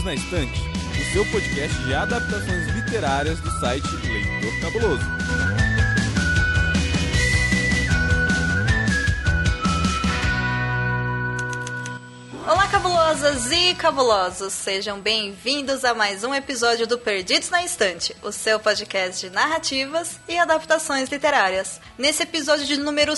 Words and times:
Perdidos 0.00 0.04
na 0.04 0.14
Estante, 0.14 0.60
o 0.98 1.12
seu 1.12 1.26
podcast 1.26 1.78
de 1.84 1.94
adaptações 1.94 2.66
literárias 2.68 3.40
do 3.40 3.50
site 3.60 3.86
Leitor 4.06 4.60
Cabuloso. 4.60 5.04
Olá, 12.46 12.68
cabulosas 12.68 13.50
e 13.52 13.74
cabulosos! 13.74 14.52
Sejam 14.52 15.00
bem-vindos 15.00 15.84
a 15.84 15.94
mais 15.94 16.24
um 16.24 16.34
episódio 16.34 16.86
do 16.86 16.98
Perdidos 16.98 17.50
na 17.50 17.64
Estante, 17.64 18.16
o 18.22 18.32
seu 18.32 18.58
podcast 18.58 19.26
de 19.26 19.32
narrativas 19.32 20.18
e 20.28 20.38
adaptações 20.38 21.08
literárias. 21.08 21.80
Nesse 21.98 22.22
episódio 22.22 22.66
de 22.66 22.76
número 22.76 23.14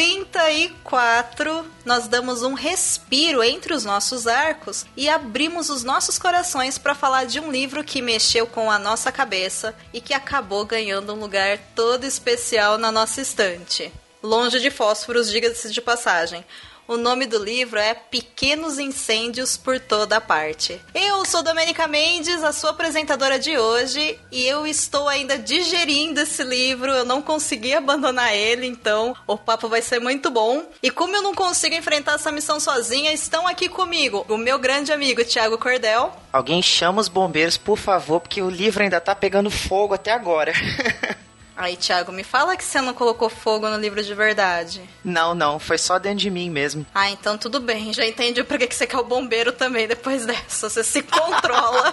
74, 0.00 1.66
nós 1.84 2.08
damos 2.08 2.42
um 2.42 2.54
respiro 2.54 3.42
entre 3.42 3.74
os 3.74 3.84
nossos 3.84 4.26
arcos 4.26 4.86
e 4.96 5.10
abrimos 5.10 5.68
os 5.68 5.84
nossos 5.84 6.18
corações 6.18 6.78
para 6.78 6.94
falar 6.94 7.26
de 7.26 7.38
um 7.38 7.52
livro 7.52 7.84
que 7.84 8.00
mexeu 8.00 8.46
com 8.46 8.70
a 8.70 8.78
nossa 8.78 9.12
cabeça 9.12 9.74
e 9.92 10.00
que 10.00 10.14
acabou 10.14 10.64
ganhando 10.64 11.12
um 11.12 11.20
lugar 11.20 11.58
todo 11.76 12.04
especial 12.04 12.78
na 12.78 12.90
nossa 12.90 13.20
estante. 13.20 13.92
Longe 14.22 14.58
de 14.58 14.70
fósforos, 14.70 15.30
diga-se 15.30 15.70
de 15.70 15.82
passagem. 15.82 16.46
O 16.90 16.96
nome 16.96 17.24
do 17.24 17.38
livro 17.38 17.78
é 17.78 17.94
Pequenos 17.94 18.76
Incêndios 18.76 19.56
por 19.56 19.78
Toda 19.78 20.20
Parte. 20.20 20.80
Eu 20.92 21.24
sou 21.24 21.40
Domenica 21.40 21.86
Mendes, 21.86 22.42
a 22.42 22.50
sua 22.50 22.70
apresentadora 22.70 23.38
de 23.38 23.56
hoje, 23.56 24.18
e 24.32 24.44
eu 24.44 24.66
estou 24.66 25.08
ainda 25.08 25.38
digerindo 25.38 26.18
esse 26.18 26.42
livro. 26.42 26.90
Eu 26.90 27.04
não 27.04 27.22
consegui 27.22 27.72
abandonar 27.74 28.34
ele, 28.34 28.66
então 28.66 29.14
o 29.24 29.38
papo 29.38 29.68
vai 29.68 29.80
ser 29.80 30.00
muito 30.00 30.32
bom. 30.32 30.64
E 30.82 30.90
como 30.90 31.14
eu 31.14 31.22
não 31.22 31.32
consigo 31.32 31.76
enfrentar 31.76 32.14
essa 32.14 32.32
missão 32.32 32.58
sozinha, 32.58 33.12
estão 33.12 33.46
aqui 33.46 33.68
comigo 33.68 34.26
o 34.28 34.36
meu 34.36 34.58
grande 34.58 34.92
amigo 34.92 35.24
Tiago 35.24 35.58
Cordel. 35.58 36.12
Alguém 36.32 36.60
chama 36.60 37.00
os 37.00 37.06
bombeiros, 37.06 37.56
por 37.56 37.78
favor, 37.78 38.18
porque 38.18 38.42
o 38.42 38.50
livro 38.50 38.82
ainda 38.82 39.00
tá 39.00 39.14
pegando 39.14 39.48
fogo 39.48 39.94
até 39.94 40.10
agora. 40.10 40.52
Aí, 41.60 41.76
Thiago, 41.76 42.10
me 42.10 42.24
fala 42.24 42.56
que 42.56 42.64
você 42.64 42.80
não 42.80 42.94
colocou 42.94 43.28
fogo 43.28 43.68
no 43.68 43.76
livro 43.76 44.02
de 44.02 44.14
verdade. 44.14 44.80
Não, 45.04 45.34
não, 45.34 45.58
foi 45.58 45.76
só 45.76 45.98
dentro 45.98 46.20
de 46.20 46.30
mim 46.30 46.48
mesmo. 46.48 46.86
Ah, 46.94 47.10
então 47.10 47.36
tudo 47.36 47.60
bem. 47.60 47.92
Já 47.92 48.06
entendi 48.06 48.42
por 48.42 48.58
que 48.58 48.74
você 48.74 48.86
quer 48.86 48.96
o 48.96 49.04
bombeiro 49.04 49.52
também 49.52 49.86
depois 49.86 50.24
dessa. 50.24 50.70
Você 50.70 50.82
se 50.82 51.02
controla. 51.02 51.92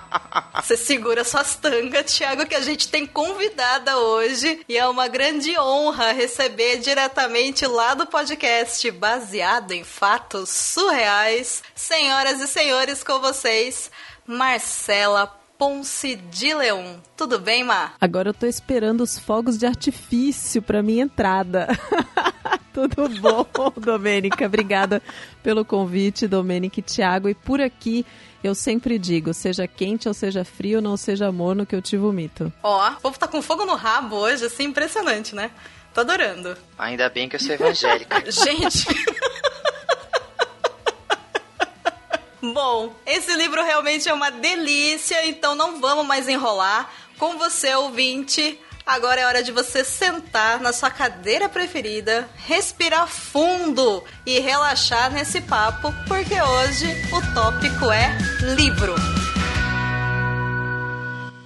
você 0.64 0.78
segura 0.78 1.24
suas 1.24 1.54
tangas, 1.56 2.10
Thiago, 2.10 2.46
que 2.46 2.54
a 2.54 2.62
gente 2.62 2.88
tem 2.88 3.04
convidada 3.04 3.98
hoje. 3.98 4.64
E 4.66 4.78
é 4.78 4.88
uma 4.88 5.08
grande 5.08 5.58
honra 5.58 6.12
receber 6.12 6.78
diretamente 6.78 7.66
lá 7.66 7.92
do 7.92 8.06
podcast, 8.06 8.90
baseado 8.92 9.72
em 9.72 9.84
fatos 9.84 10.48
surreais. 10.48 11.62
Senhoras 11.74 12.40
e 12.40 12.46
senhores, 12.48 13.04
com 13.04 13.20
vocês, 13.20 13.90
Marcela 14.26 15.41
Ponce 15.62 16.16
de 16.16 16.52
Leão. 16.52 17.00
Tudo 17.16 17.38
bem, 17.38 17.62
Mar? 17.62 17.94
Agora 18.00 18.30
eu 18.30 18.34
tô 18.34 18.46
esperando 18.46 19.02
os 19.02 19.16
fogos 19.16 19.56
de 19.56 19.64
artifício 19.64 20.60
para 20.60 20.82
minha 20.82 21.04
entrada. 21.04 21.68
Tudo 22.74 23.08
bom, 23.20 23.46
Domênica? 23.80 24.44
Obrigada 24.44 25.00
pelo 25.40 25.64
convite, 25.64 26.26
Domênica 26.26 26.80
e 26.80 26.82
Thiago. 26.82 27.28
E 27.28 27.34
por 27.36 27.60
aqui 27.60 28.04
eu 28.42 28.56
sempre 28.56 28.98
digo, 28.98 29.32
seja 29.32 29.68
quente 29.68 30.08
ou 30.08 30.14
seja 30.14 30.44
frio, 30.44 30.82
não 30.82 30.96
seja 30.96 31.30
morno 31.30 31.64
que 31.64 31.76
eu 31.76 31.80
te 31.80 31.96
vomito. 31.96 32.52
Ó, 32.60 32.90
o 32.94 33.00
povo 33.00 33.16
tá 33.16 33.28
com 33.28 33.40
fogo 33.40 33.64
no 33.64 33.76
rabo 33.76 34.16
hoje, 34.16 34.46
assim, 34.46 34.64
impressionante, 34.64 35.32
né? 35.32 35.52
Tô 35.94 36.00
adorando. 36.00 36.56
Ainda 36.76 37.08
bem 37.08 37.28
que 37.28 37.36
eu 37.36 37.40
sou 37.40 37.54
evangélica. 37.54 38.20
Gente... 38.28 38.84
Bom, 42.42 42.92
esse 43.06 43.32
livro 43.34 43.62
realmente 43.62 44.08
é 44.08 44.12
uma 44.12 44.28
delícia, 44.28 45.24
então 45.26 45.54
não 45.54 45.80
vamos 45.80 46.04
mais 46.04 46.28
enrolar. 46.28 46.90
Com 47.16 47.38
você, 47.38 47.72
ouvinte, 47.76 48.58
agora 48.84 49.20
é 49.20 49.26
hora 49.26 49.44
de 49.44 49.52
você 49.52 49.84
sentar 49.84 50.58
na 50.60 50.72
sua 50.72 50.90
cadeira 50.90 51.48
preferida, 51.48 52.28
respirar 52.44 53.06
fundo 53.06 54.02
e 54.26 54.40
relaxar 54.40 55.12
nesse 55.12 55.40
papo, 55.42 55.94
porque 56.08 56.34
hoje 56.34 56.86
o 57.12 57.32
tópico 57.32 57.92
é 57.92 58.10
livro. 58.56 58.96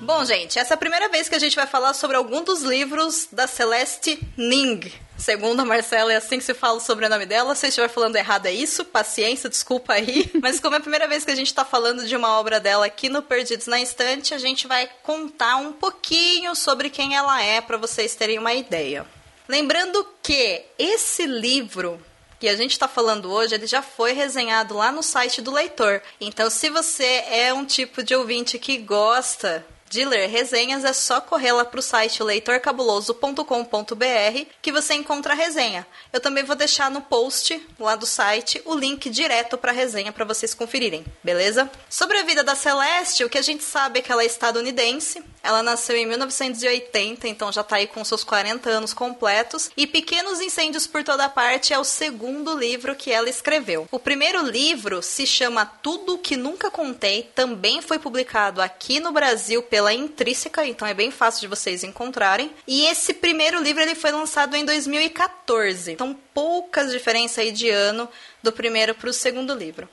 Bom, 0.01 0.25
gente, 0.25 0.59
essa 0.59 0.73
é 0.73 0.77
a 0.77 0.79
primeira 0.79 1.11
vez 1.11 1.29
que 1.29 1.35
a 1.35 1.39
gente 1.39 1.57
vai 1.57 1.67
falar 1.67 1.93
sobre 1.93 2.17
algum 2.17 2.43
dos 2.43 2.63
livros 2.63 3.29
da 3.31 3.47
Celeste 3.47 4.19
Ning. 4.35 4.91
Segundo 5.17 5.61
a 5.61 5.65
Marcela, 5.65 6.13
é 6.13 6.17
assim 6.17 6.39
que 6.39 6.45
se 6.45 6.53
fala 6.53 6.77
o 6.77 6.81
sobrenome 6.81 7.25
dela. 7.25 7.55
Se 7.55 7.67
eu 7.67 7.69
estiver 7.69 7.89
falando 7.89 8.17
errado, 8.17 8.47
é 8.47 8.53
isso. 8.53 8.85
Paciência, 8.85 9.49
desculpa 9.49 9.95
aí. 9.95 10.31
Mas 10.41 10.61
como 10.61 10.75
é 10.75 10.79
a 10.79 10.81
primeira 10.81 11.09
vez 11.09 11.25
que 11.25 11.31
a 11.31 11.35
gente 11.35 11.47
está 11.47 11.65
falando 11.65 12.07
de 12.07 12.15
uma 12.15 12.39
obra 12.39 12.61
dela 12.61 12.87
aqui 12.87 13.09
no 13.09 13.23
Perdidos 13.23 13.67
na 13.67 13.81
Estante, 13.81 14.35
a 14.35 14.39
gente 14.39 14.67
vai 14.67 14.89
contar 15.03 15.57
um 15.57 15.73
pouquinho 15.73 16.55
sobre 16.55 16.91
quem 16.91 17.17
ela 17.17 17.43
é, 17.43 17.61
para 17.61 17.79
vocês 17.79 18.15
terem 18.15 18.39
uma 18.39 18.53
ideia. 18.53 19.07
Lembrando 19.49 20.07
que 20.23 20.65
esse 20.79 21.25
livro 21.25 22.01
que 22.39 22.49
a 22.49 22.57
gente 22.57 22.73
está 22.73 22.87
falando 22.87 23.33
hoje, 23.33 23.55
ele 23.55 23.67
já 23.67 23.81
foi 23.81 24.13
resenhado 24.13 24.75
lá 24.75 24.93
no 24.93 25.03
site 25.03 25.41
do 25.41 25.51
leitor. 25.51 26.03
Então, 26.21 26.51
se 26.51 26.69
você 26.69 27.25
é 27.31 27.55
um 27.55 27.65
tipo 27.65 28.03
de 28.03 28.15
ouvinte 28.15 28.59
que 28.59 28.77
gosta 28.77 29.65
de 29.89 30.05
ler 30.05 30.29
resenhas, 30.29 30.85
é 30.85 30.93
só 30.93 31.21
correr 31.21 31.53
lá 31.53 31.65
para 31.65 31.81
o 31.81 31.83
site 31.83 32.23
leitorcabuloso.com.br 32.23 34.47
que 34.61 34.73
você 34.73 34.95
encontra 34.95 35.33
a 35.33 35.37
resenha. 35.37 35.87
Eu 36.13 36.21
também 36.21 36.45
vou 36.45 36.57
deixar 36.57 36.91
no 36.91 37.01
post 37.01 37.61
lá 37.79 37.97
do 37.97 38.07
site 38.07 38.61
o 38.65 38.75
link 38.75 39.09
direto 39.11 39.59
para 39.59 39.71
a 39.71 39.75
resenha 39.75 40.13
para 40.13 40.25
vocês 40.25 40.55
conferirem, 40.55 41.05
beleza? 41.23 41.71
Sobre 41.89 42.19
a 42.19 42.25
vida 42.25 42.43
da 42.43 42.55
Celeste, 42.55 43.25
o 43.25 43.31
que 43.31 43.39
a 43.39 43.43
gente 43.43 43.65
sabe 43.65 43.99
é 43.99 44.03
que 44.03 44.11
ela 44.11 44.23
é 44.23 44.27
estadunidense, 44.27 45.23
ela 45.43 45.63
nasceu 45.63 45.97
em 45.97 46.07
1980, 46.07 47.29
então 47.29 47.53
já 47.53 47.61
está 47.61 47.77
aí 47.77 47.87
com 47.87 48.05
seus 48.05 48.25
40 48.25 48.69
anos 48.69 48.93
completos. 48.93 49.71
E 49.77 49.87
Pequenos 49.87 50.41
Incêndios 50.41 50.89
por 50.89 51.05
Toda 51.05 51.29
Parte 51.29 51.73
é 51.73 51.79
o 51.79 51.85
segundo 51.85 52.59
livro 52.59 52.97
que 52.97 53.13
ela 53.13 53.31
escreveu. 53.31 53.87
O 53.93 53.99
primeiro 53.99 54.43
livro 54.43 55.01
se 55.03 55.25
chama 55.25 55.65
Tudo 55.65 56.15
o 56.15 56.19
que 56.19 56.37
Nunca 56.37 56.71
Contei, 56.71 57.31
também 57.35 57.81
foi 57.81 57.99
publicado 57.99 58.61
aqui 58.61 58.99
no 58.99 59.13
Brasil 59.13 59.63
Intrínseca, 59.93 60.67
então 60.67 60.87
é 60.87 60.95
bem 60.95 61.11
fácil 61.11 61.41
de 61.41 61.47
vocês 61.49 61.85
encontrarem. 61.85 62.51
E 62.67 62.87
esse 62.87 63.15
primeiro 63.15 63.63
livro 63.63 63.83
ele 63.83 63.95
foi 63.95 64.11
lançado 64.11 64.57
em 64.57 64.65
2014, 64.65 65.93
então 65.93 66.17
poucas 66.35 66.93
diferenças 66.93 67.39
aí 67.39 67.53
de 67.53 67.71
ano 67.71 68.09
do 68.43 68.53
primeiro 68.53 68.95
para 68.95 69.11
o 69.11 69.13
segundo 69.13 69.55
livro. 69.55 69.89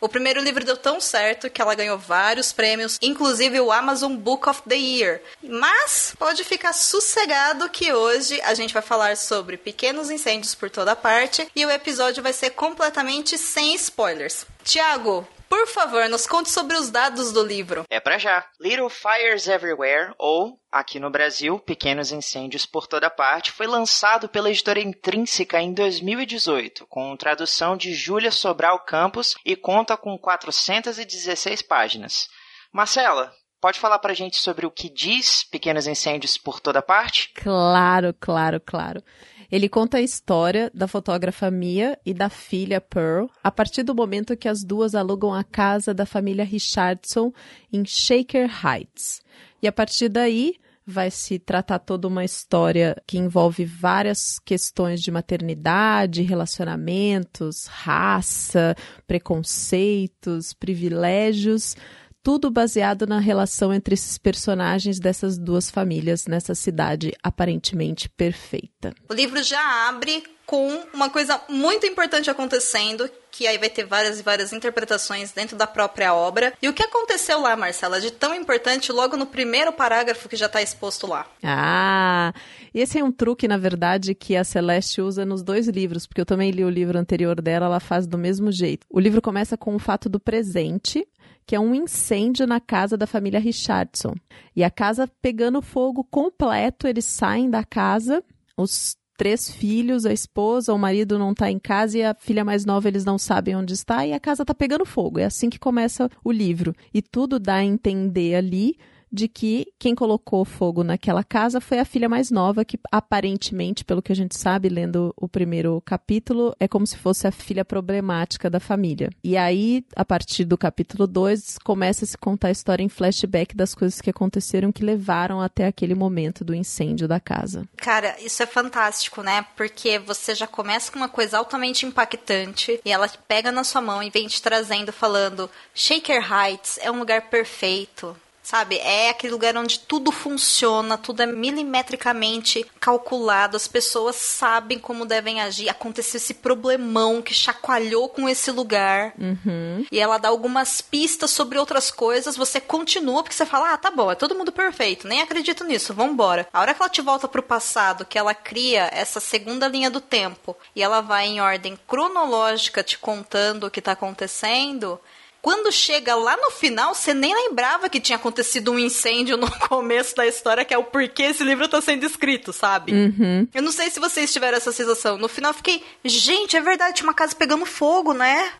O 0.00 0.08
primeiro 0.08 0.40
livro 0.40 0.64
deu 0.64 0.76
tão 0.76 1.00
certo 1.00 1.50
que 1.50 1.60
ela 1.60 1.74
ganhou 1.74 1.98
vários 1.98 2.52
prêmios, 2.52 2.98
inclusive 3.02 3.58
o 3.58 3.72
Amazon 3.72 4.14
Book 4.14 4.48
of 4.48 4.62
the 4.68 4.76
Year. 4.76 5.20
Mas 5.42 6.14
pode 6.16 6.44
ficar 6.44 6.72
sossegado 6.72 7.68
que 7.68 7.92
hoje 7.92 8.40
a 8.42 8.54
gente 8.54 8.72
vai 8.72 8.82
falar 8.82 9.16
sobre 9.16 9.56
pequenos 9.56 10.08
incêndios 10.08 10.54
por 10.54 10.70
toda 10.70 10.94
parte 10.94 11.48
e 11.54 11.66
o 11.66 11.70
episódio 11.70 12.22
vai 12.22 12.32
ser 12.32 12.50
completamente 12.50 13.36
sem 13.36 13.74
spoilers. 13.74 14.46
Tiago, 14.62 15.26
por 15.48 15.66
favor, 15.66 16.08
nos 16.08 16.26
conte 16.26 16.50
sobre 16.50 16.76
os 16.76 16.90
dados 16.90 17.32
do 17.32 17.42
livro. 17.44 17.84
É 17.88 17.98
pra 17.98 18.18
já. 18.18 18.44
Little 18.60 18.88
Fires 18.88 19.48
Everywhere, 19.48 20.14
ou, 20.18 20.58
aqui 20.70 21.00
no 21.00 21.10
Brasil, 21.10 21.58
Pequenos 21.58 22.12
Incêndios 22.12 22.66
por 22.66 22.86
Toda 22.86 23.10
Parte, 23.10 23.52
foi 23.52 23.66
lançado 23.66 24.28
pela 24.28 24.50
editora 24.50 24.80
Intrínseca 24.80 25.60
em 25.60 25.72
2018, 25.72 26.86
com 26.86 27.16
tradução 27.16 27.76
de 27.76 27.94
Júlia 27.94 28.30
Sobral 28.30 28.80
Campos 28.80 29.34
e 29.44 29.56
conta 29.56 29.96
com 29.96 30.18
416 30.18 31.62
páginas. 31.62 32.28
Marcela, 32.72 33.32
Pode 33.60 33.80
falar 33.80 33.98
pra 33.98 34.14
gente 34.14 34.36
sobre 34.36 34.66
o 34.66 34.70
que 34.70 34.88
diz 34.88 35.42
Pequenos 35.42 35.88
Incêndios 35.88 36.38
por 36.38 36.60
Toda 36.60 36.80
Parte? 36.80 37.32
Claro, 37.34 38.14
claro, 38.20 38.60
claro. 38.60 39.02
Ele 39.50 39.68
conta 39.68 39.96
a 39.96 40.02
história 40.02 40.70
da 40.74 40.86
fotógrafa 40.86 41.50
Mia 41.50 41.98
e 42.04 42.12
da 42.12 42.28
filha 42.28 42.80
Pearl 42.80 43.26
a 43.42 43.50
partir 43.50 43.82
do 43.82 43.94
momento 43.94 44.36
que 44.36 44.48
as 44.48 44.62
duas 44.62 44.94
alugam 44.94 45.32
a 45.32 45.42
casa 45.42 45.94
da 45.94 46.04
família 46.04 46.44
Richardson 46.44 47.32
em 47.72 47.84
Shaker 47.84 48.50
Heights. 48.64 49.22
E 49.62 49.66
a 49.66 49.72
partir 49.72 50.08
daí 50.08 50.56
vai 50.86 51.10
se 51.10 51.38
tratar 51.38 51.80
toda 51.80 52.08
uma 52.08 52.24
história 52.24 52.96
que 53.06 53.18
envolve 53.18 53.64
várias 53.64 54.38
questões 54.38 55.02
de 55.02 55.10
maternidade, 55.10 56.22
relacionamentos, 56.22 57.66
raça, 57.66 58.74
preconceitos, 59.06 60.54
privilégios 60.54 61.76
tudo 62.22 62.50
baseado 62.50 63.06
na 63.06 63.18
relação 63.18 63.72
entre 63.72 63.94
esses 63.94 64.18
personagens 64.18 64.98
dessas 64.98 65.38
duas 65.38 65.70
famílias 65.70 66.26
nessa 66.26 66.54
cidade 66.54 67.12
aparentemente 67.22 68.08
perfeita. 68.08 68.94
O 69.08 69.14
livro 69.14 69.42
já 69.42 69.88
abre 69.88 70.22
com 70.48 70.66
uma 70.94 71.10
coisa 71.10 71.38
muito 71.46 71.86
importante 71.86 72.30
acontecendo, 72.30 73.06
que 73.30 73.46
aí 73.46 73.58
vai 73.58 73.68
ter 73.68 73.84
várias 73.84 74.18
e 74.18 74.22
várias 74.22 74.50
interpretações 74.50 75.30
dentro 75.30 75.58
da 75.58 75.66
própria 75.66 76.14
obra. 76.14 76.54
E 76.62 76.66
o 76.66 76.72
que 76.72 76.82
aconteceu 76.82 77.38
lá, 77.42 77.54
Marcela, 77.54 78.00
de 78.00 78.10
tão 78.10 78.34
importante 78.34 78.90
logo 78.90 79.14
no 79.14 79.26
primeiro 79.26 79.74
parágrafo 79.74 80.26
que 80.26 80.36
já 80.36 80.46
está 80.46 80.62
exposto 80.62 81.06
lá? 81.06 81.26
Ah, 81.42 82.32
esse 82.72 82.98
é 82.98 83.04
um 83.04 83.12
truque, 83.12 83.46
na 83.46 83.58
verdade, 83.58 84.14
que 84.14 84.34
a 84.36 84.42
Celeste 84.42 85.02
usa 85.02 85.26
nos 85.26 85.42
dois 85.42 85.68
livros, 85.68 86.06
porque 86.06 86.22
eu 86.22 86.26
também 86.26 86.50
li 86.50 86.64
o 86.64 86.70
livro 86.70 86.98
anterior 86.98 87.42
dela, 87.42 87.66
ela 87.66 87.78
faz 87.78 88.06
do 88.06 88.16
mesmo 88.16 88.50
jeito. 88.50 88.86
O 88.88 88.98
livro 88.98 89.20
começa 89.20 89.54
com 89.54 89.74
o 89.74 89.78
fato 89.78 90.08
do 90.08 90.18
presente, 90.18 91.06
que 91.48 91.56
é 91.56 91.60
um 91.60 91.74
incêndio 91.74 92.46
na 92.46 92.60
casa 92.60 92.94
da 92.94 93.06
família 93.06 93.40
Richardson. 93.40 94.14
E 94.54 94.62
a 94.62 94.70
casa 94.70 95.08
pegando 95.22 95.62
fogo 95.62 96.04
completo, 96.04 96.86
eles 96.86 97.06
saem 97.06 97.48
da 97.48 97.64
casa, 97.64 98.22
os 98.54 98.98
três 99.16 99.50
filhos, 99.50 100.04
a 100.04 100.12
esposa, 100.12 100.74
o 100.74 100.78
marido 100.78 101.18
não 101.18 101.32
está 101.32 101.50
em 101.50 101.58
casa 101.58 101.96
e 101.96 102.04
a 102.04 102.14
filha 102.14 102.44
mais 102.44 102.66
nova 102.66 102.86
eles 102.86 103.02
não 103.02 103.16
sabem 103.16 103.56
onde 103.56 103.72
está 103.72 104.06
e 104.06 104.12
a 104.12 104.20
casa 104.20 104.42
está 104.42 104.54
pegando 104.54 104.84
fogo. 104.84 105.18
É 105.18 105.24
assim 105.24 105.48
que 105.48 105.58
começa 105.58 106.10
o 106.22 106.30
livro. 106.30 106.74
E 106.92 107.00
tudo 107.00 107.38
dá 107.38 107.54
a 107.54 107.64
entender 107.64 108.34
ali 108.34 108.76
de 109.10 109.28
que 109.28 109.66
quem 109.78 109.94
colocou 109.94 110.44
fogo 110.44 110.84
naquela 110.84 111.24
casa 111.24 111.60
foi 111.60 111.78
a 111.78 111.84
filha 111.84 112.08
mais 112.08 112.30
nova, 112.30 112.64
que 112.64 112.78
aparentemente, 112.90 113.84
pelo 113.84 114.02
que 114.02 114.12
a 114.12 114.16
gente 114.16 114.38
sabe, 114.38 114.68
lendo 114.68 115.12
o 115.16 115.28
primeiro 115.28 115.80
capítulo, 115.84 116.54
é 116.60 116.68
como 116.68 116.86
se 116.86 116.96
fosse 116.96 117.26
a 117.26 117.32
filha 117.32 117.64
problemática 117.64 118.50
da 118.50 118.60
família. 118.60 119.10
E 119.22 119.36
aí, 119.36 119.84
a 119.96 120.04
partir 120.04 120.44
do 120.44 120.58
capítulo 120.58 121.06
2, 121.06 121.58
começa 121.58 122.04
a 122.04 122.08
se 122.08 122.18
contar 122.18 122.48
a 122.48 122.52
história 122.52 122.82
em 122.82 122.88
flashback 122.88 123.56
das 123.56 123.74
coisas 123.74 124.00
que 124.00 124.10
aconteceram 124.10 124.72
que 124.72 124.84
levaram 124.84 125.40
até 125.40 125.66
aquele 125.66 125.94
momento 125.94 126.44
do 126.44 126.54
incêndio 126.54 127.08
da 127.08 127.20
casa. 127.20 127.66
Cara, 127.76 128.16
isso 128.20 128.42
é 128.42 128.46
fantástico, 128.46 129.22
né? 129.22 129.44
Porque 129.56 129.98
você 129.98 130.34
já 130.34 130.46
começa 130.46 130.90
com 130.90 130.98
uma 130.98 131.08
coisa 131.08 131.38
altamente 131.38 131.86
impactante 131.86 132.80
e 132.84 132.92
ela 132.92 133.08
pega 133.26 133.50
na 133.50 133.64
sua 133.64 133.80
mão 133.80 134.02
e 134.02 134.10
vem 134.10 134.26
te 134.26 134.42
trazendo, 134.42 134.92
falando: 134.92 135.50
Shaker 135.74 136.22
Heights 136.32 136.78
é 136.82 136.90
um 136.90 136.98
lugar 136.98 137.22
perfeito 137.22 138.16
sabe? 138.48 138.78
É 138.78 139.10
aquele 139.10 139.30
lugar 139.30 139.54
onde 139.58 139.78
tudo 139.80 140.10
funciona, 140.10 140.96
tudo 140.96 141.22
é 141.22 141.26
milimetricamente 141.26 142.64
calculado, 142.80 143.58
as 143.58 143.68
pessoas 143.68 144.16
sabem 144.16 144.78
como 144.78 145.04
devem 145.04 145.42
agir. 145.42 145.68
Aconteceu 145.68 146.16
esse 146.16 146.32
problemão 146.32 147.20
que 147.20 147.34
chacoalhou 147.34 148.08
com 148.08 148.26
esse 148.26 148.50
lugar. 148.50 149.12
Uhum. 149.18 149.84
E 149.92 150.00
ela 150.00 150.16
dá 150.16 150.30
algumas 150.30 150.80
pistas 150.80 151.30
sobre 151.30 151.58
outras 151.58 151.90
coisas, 151.90 152.38
você 152.38 152.58
continua, 152.58 153.22
porque 153.22 153.36
você 153.36 153.44
fala, 153.44 153.74
ah, 153.74 153.76
tá 153.76 153.90
bom, 153.90 154.10
é 154.10 154.14
todo 154.14 154.34
mundo 154.34 154.50
perfeito, 154.50 155.06
nem 155.06 155.20
acredito 155.20 155.62
nisso, 155.62 155.92
vambora. 155.92 156.48
A 156.50 156.62
hora 156.62 156.72
que 156.72 156.80
ela 156.80 156.88
te 156.88 157.02
volta 157.02 157.28
pro 157.28 157.42
passado, 157.42 158.06
que 158.06 158.16
ela 158.16 158.32
cria 158.32 158.88
essa 158.94 159.20
segunda 159.20 159.68
linha 159.68 159.90
do 159.90 160.00
tempo, 160.00 160.56
e 160.74 160.82
ela 160.82 161.02
vai 161.02 161.26
em 161.26 161.38
ordem 161.38 161.78
cronológica 161.86 162.82
te 162.82 162.96
contando 162.96 163.66
o 163.66 163.70
que 163.70 163.82
tá 163.82 163.92
acontecendo, 163.92 164.98
quando 165.40 165.72
chega 165.72 166.14
lá 166.14 166.36
no 166.36 166.50
final, 166.50 166.94
você 166.94 167.14
nem 167.14 167.34
lembrava 167.34 167.88
que 167.88 168.00
tinha 168.00 168.16
acontecido 168.16 168.72
um 168.72 168.78
incêndio 168.78 169.36
no 169.36 169.50
começo 169.68 170.14
da 170.16 170.26
história, 170.26 170.64
que 170.64 170.74
é 170.74 170.78
o 170.78 170.84
porquê 170.84 171.24
esse 171.24 171.44
livro 171.44 171.64
está 171.64 171.80
sendo 171.80 172.04
escrito, 172.04 172.52
sabe? 172.52 172.92
Uhum. 172.92 173.46
Eu 173.54 173.62
não 173.62 173.72
sei 173.72 173.90
se 173.90 174.00
vocês 174.00 174.32
tiveram 174.32 174.56
essa 174.56 174.72
sensação. 174.72 175.16
No 175.16 175.28
final 175.28 175.50
eu 175.50 175.54
fiquei, 175.54 175.82
gente, 176.04 176.56
é 176.56 176.60
verdade, 176.60 176.96
tinha 176.96 177.06
uma 177.06 177.14
casa 177.14 177.34
pegando 177.34 177.64
fogo, 177.64 178.12
né? 178.12 178.52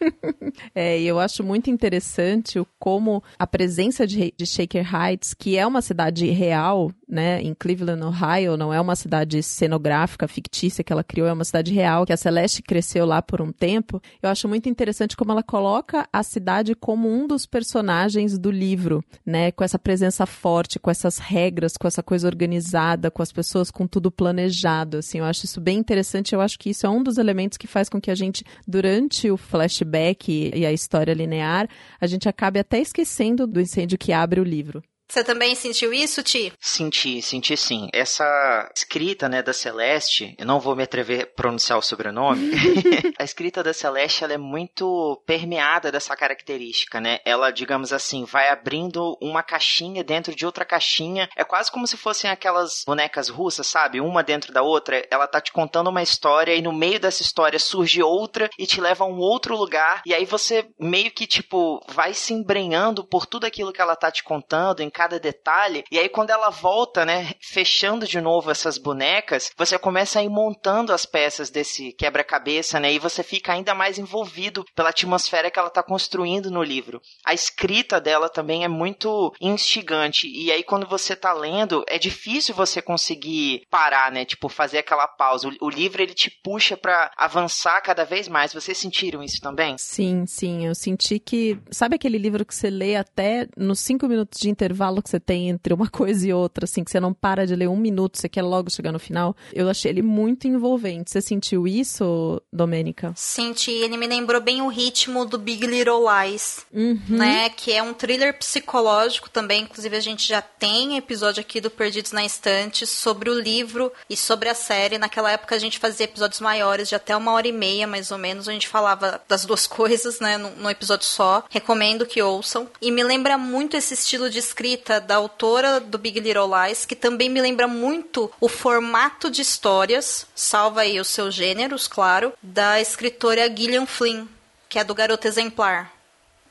é, 0.74 0.98
e 0.98 1.06
eu 1.06 1.18
acho 1.18 1.42
muito 1.44 1.70
interessante 1.70 2.58
o 2.58 2.66
como 2.78 3.22
a 3.38 3.46
presença 3.46 4.06
de, 4.06 4.32
de 4.36 4.46
Shaker 4.46 4.86
Heights, 4.94 5.34
que 5.34 5.56
é 5.56 5.66
uma 5.66 5.82
cidade 5.82 6.26
real, 6.30 6.92
né, 7.08 7.40
em 7.40 7.54
Cleveland, 7.54 8.02
Ohio, 8.04 8.56
não 8.56 8.72
é 8.72 8.80
uma 8.80 8.94
cidade 8.94 9.42
cenográfica, 9.42 10.28
fictícia 10.28 10.84
que 10.84 10.92
ela 10.92 11.02
criou, 11.02 11.26
é 11.26 11.32
uma 11.32 11.44
cidade 11.44 11.72
real, 11.72 12.04
que 12.04 12.12
a 12.12 12.16
Celeste 12.16 12.62
cresceu 12.62 13.06
lá 13.06 13.22
por 13.22 13.40
um 13.40 13.50
tempo. 13.50 14.00
Eu 14.22 14.28
acho 14.28 14.46
muito 14.48 14.68
interessante 14.68 15.16
como 15.16 15.32
ela 15.32 15.42
coloca 15.42 16.06
a 16.12 16.22
cidade 16.22 16.74
como 16.74 17.08
um 17.10 17.26
dos 17.26 17.46
personagens 17.46 18.38
do 18.38 18.50
livro, 18.50 19.02
né, 19.24 19.50
com 19.50 19.64
essa 19.64 19.78
presença 19.78 20.26
forte, 20.26 20.78
com 20.78 20.90
essas 20.90 21.18
regras, 21.18 21.76
com 21.76 21.88
essa 21.88 22.02
coisa 22.02 22.28
organizada, 22.28 23.10
com 23.10 23.22
as 23.22 23.32
pessoas 23.32 23.70
com 23.70 23.86
tudo 23.86 24.10
planejado, 24.10 24.98
assim, 24.98 25.18
eu 25.18 25.24
acho 25.24 25.46
isso 25.46 25.60
bem 25.60 25.78
interessante, 25.78 26.34
eu 26.34 26.40
acho 26.40 26.58
que 26.58 26.70
isso 26.70 26.86
é 26.86 26.90
um 26.90 27.02
dos 27.02 27.16
elementos 27.16 27.56
que 27.56 27.66
faz 27.66 27.88
com 27.88 28.00
que 28.00 28.10
a 28.10 28.14
gente, 28.14 28.44
durante 28.66 29.30
o 29.30 29.36
flashback 29.36 30.50
e 30.54 30.66
a 30.66 30.72
história 30.72 31.14
linear, 31.14 31.68
a 32.00 32.06
gente 32.06 32.28
acabe 32.28 32.58
até 32.58 32.78
esquecendo 32.80 33.46
do 33.46 33.60
incêndio 33.60 33.96
que 33.96 34.12
abre 34.12 34.40
o 34.40 34.44
livro. 34.44 34.82
Você 35.08 35.24
também 35.24 35.54
sentiu 35.54 35.92
isso, 35.92 36.22
Ti? 36.22 36.52
Senti, 36.60 37.22
senti 37.22 37.56
sim. 37.56 37.88
Essa 37.92 38.70
escrita, 38.74 39.28
né, 39.28 39.42
da 39.42 39.52
Celeste, 39.52 40.34
eu 40.38 40.44
não 40.44 40.60
vou 40.60 40.76
me 40.76 40.82
atrever 40.82 41.22
a 41.22 41.26
pronunciar 41.26 41.78
o 41.78 41.82
sobrenome. 41.82 42.50
a 43.18 43.24
escrita 43.24 43.62
da 43.62 43.72
Celeste, 43.72 44.24
ela 44.24 44.34
é 44.34 44.38
muito 44.38 45.20
permeada 45.26 45.90
dessa 45.90 46.14
característica, 46.16 47.00
né? 47.00 47.20
Ela, 47.24 47.50
digamos 47.50 47.92
assim, 47.92 48.24
vai 48.24 48.48
abrindo 48.48 49.16
uma 49.20 49.42
caixinha 49.42 50.04
dentro 50.04 50.34
de 50.34 50.44
outra 50.44 50.64
caixinha. 50.64 51.28
É 51.36 51.44
quase 51.44 51.70
como 51.70 51.86
se 51.86 51.96
fossem 51.96 52.30
aquelas 52.30 52.84
bonecas 52.86 53.28
russas, 53.28 53.66
sabe? 53.66 54.00
Uma 54.00 54.22
dentro 54.22 54.52
da 54.52 54.62
outra. 54.62 55.06
Ela 55.10 55.26
tá 55.26 55.40
te 55.40 55.52
contando 55.52 55.88
uma 55.88 56.02
história 56.02 56.54
e 56.54 56.62
no 56.62 56.72
meio 56.72 57.00
dessa 57.00 57.22
história 57.22 57.58
surge 57.58 58.02
outra 58.02 58.48
e 58.58 58.66
te 58.66 58.80
leva 58.80 59.04
a 59.04 59.08
um 59.08 59.18
outro 59.18 59.56
lugar. 59.56 60.02
E 60.04 60.14
aí 60.14 60.24
você 60.24 60.68
meio 60.78 61.10
que, 61.10 61.26
tipo, 61.26 61.82
vai 61.88 62.12
se 62.14 62.32
embrenhando 62.32 63.04
por 63.04 63.26
tudo 63.26 63.46
aquilo 63.46 63.72
que 63.72 63.80
ela 63.80 63.96
tá 63.96 64.10
te 64.10 64.22
contando, 64.22 64.80
em 64.80 64.90
cada 64.98 65.20
detalhe. 65.20 65.84
E 65.92 65.96
aí, 65.96 66.08
quando 66.08 66.30
ela 66.30 66.50
volta, 66.50 67.04
né, 67.04 67.30
fechando 67.40 68.04
de 68.04 68.20
novo 68.20 68.50
essas 68.50 68.76
bonecas, 68.78 69.52
você 69.56 69.78
começa 69.78 70.18
a 70.18 70.24
ir 70.24 70.28
montando 70.28 70.92
as 70.92 71.06
peças 71.06 71.50
desse 71.50 71.92
quebra-cabeça, 71.92 72.80
né? 72.80 72.92
E 72.92 72.98
você 72.98 73.22
fica 73.22 73.52
ainda 73.52 73.76
mais 73.76 73.96
envolvido 73.96 74.64
pela 74.74 74.88
atmosfera 74.88 75.52
que 75.52 75.58
ela 75.58 75.68
está 75.68 75.84
construindo 75.84 76.50
no 76.50 76.64
livro. 76.64 77.00
A 77.24 77.32
escrita 77.32 78.00
dela 78.00 78.28
também 78.28 78.64
é 78.64 78.68
muito 78.68 79.32
instigante. 79.40 80.26
E 80.26 80.50
aí, 80.50 80.64
quando 80.64 80.84
você 80.88 81.12
está 81.12 81.32
lendo, 81.32 81.84
é 81.86 81.96
difícil 81.96 82.52
você 82.52 82.82
conseguir 82.82 83.62
parar, 83.70 84.10
né? 84.10 84.24
Tipo, 84.24 84.48
fazer 84.48 84.78
aquela 84.78 85.06
pausa. 85.06 85.48
O, 85.48 85.66
o 85.66 85.70
livro 85.70 86.02
ele 86.02 86.12
te 86.12 86.28
puxa 86.42 86.76
para 86.76 87.12
avançar 87.16 87.80
cada 87.82 88.04
vez 88.04 88.26
mais. 88.26 88.52
Vocês 88.52 88.76
sentiram 88.76 89.22
isso 89.22 89.40
também? 89.40 89.76
Sim, 89.78 90.26
sim. 90.26 90.66
Eu 90.66 90.74
senti 90.74 91.20
que. 91.20 91.56
Sabe 91.70 91.94
aquele 91.94 92.18
livro 92.18 92.44
que 92.44 92.52
você 92.52 92.68
lê 92.68 92.96
até 92.96 93.46
nos 93.56 93.78
cinco 93.78 94.08
minutos 94.08 94.40
de 94.40 94.50
intervalo? 94.50 94.87
Intervalo 94.88 95.02
que 95.02 95.10
você 95.10 95.20
tem 95.20 95.48
entre 95.48 95.72
uma 95.74 95.88
coisa 95.90 96.26
e 96.26 96.32
outra, 96.32 96.64
assim, 96.64 96.82
que 96.82 96.90
você 96.90 96.98
não 96.98 97.12
para 97.12 97.46
de 97.46 97.54
ler 97.54 97.68
um 97.68 97.76
minuto, 97.76 98.18
você 98.18 98.28
quer 98.28 98.42
logo 98.42 98.70
chegar 98.70 98.92
no 98.92 98.98
final. 98.98 99.36
Eu 99.52 99.68
achei 99.68 99.90
ele 99.90 100.02
muito 100.02 100.48
envolvente. 100.48 101.10
Você 101.10 101.20
sentiu 101.20 101.66
isso, 101.66 102.40
Domênica? 102.52 103.12
Senti. 103.16 103.70
Ele 103.70 103.96
me 103.96 104.06
lembrou 104.06 104.40
bem 104.40 104.62
o 104.62 104.68
ritmo 104.68 105.24
do 105.24 105.38
Big 105.38 105.66
Little 105.66 106.04
Lies, 106.08 106.66
uhum. 106.72 107.00
né? 107.08 107.50
Que 107.50 107.72
é 107.72 107.82
um 107.82 107.92
thriller 107.92 108.36
psicológico 108.38 109.28
também. 109.28 109.62
Inclusive, 109.62 109.96
a 109.96 110.00
gente 110.00 110.26
já 110.26 110.40
tem 110.40 110.96
episódio 110.96 111.40
aqui 111.40 111.60
do 111.60 111.70
Perdidos 111.70 112.12
na 112.12 112.24
Estante 112.24 112.86
sobre 112.86 113.30
o 113.30 113.38
livro 113.38 113.92
e 114.08 114.16
sobre 114.16 114.48
a 114.48 114.54
série. 114.54 114.98
Naquela 114.98 115.32
época, 115.32 115.54
a 115.54 115.58
gente 115.58 115.78
fazia 115.78 116.04
episódios 116.04 116.40
maiores, 116.40 116.88
de 116.88 116.94
até 116.94 117.16
uma 117.16 117.32
hora 117.32 117.48
e 117.48 117.52
meia, 117.52 117.86
mais 117.86 118.10
ou 118.10 118.18
menos. 118.18 118.48
A 118.48 118.52
gente 118.52 118.68
falava 118.68 119.20
das 119.28 119.44
duas 119.44 119.66
coisas, 119.66 120.20
né? 120.20 120.38
Num 120.38 120.70
episódio 120.70 121.06
só. 121.06 121.44
Recomendo 121.50 122.06
que 122.06 122.22
ouçam. 122.22 122.68
E 122.80 122.90
me 122.90 123.02
lembra 123.02 123.36
muito 123.36 123.76
esse 123.76 123.94
estilo 123.94 124.30
de 124.30 124.38
escrita 124.38 124.77
escrita 124.78 125.00
da 125.00 125.16
autora 125.16 125.80
do 125.80 125.98
Big 125.98 126.20
Little 126.20 126.46
Lies, 126.46 126.86
que 126.86 126.94
também 126.94 127.28
me 127.28 127.40
lembra 127.40 127.66
muito 127.66 128.30
o 128.40 128.48
formato 128.48 129.30
de 129.30 129.42
histórias, 129.42 130.26
salva 130.34 130.82
aí 130.82 131.00
os 131.00 131.08
seus 131.08 131.34
gêneros, 131.34 131.88
claro, 131.88 132.32
da 132.40 132.80
escritora 132.80 133.54
Gillian 133.54 133.86
Flynn, 133.86 134.26
que 134.68 134.78
é 134.78 134.84
do 134.84 134.94
Garoto 134.94 135.26
Exemplar, 135.26 135.92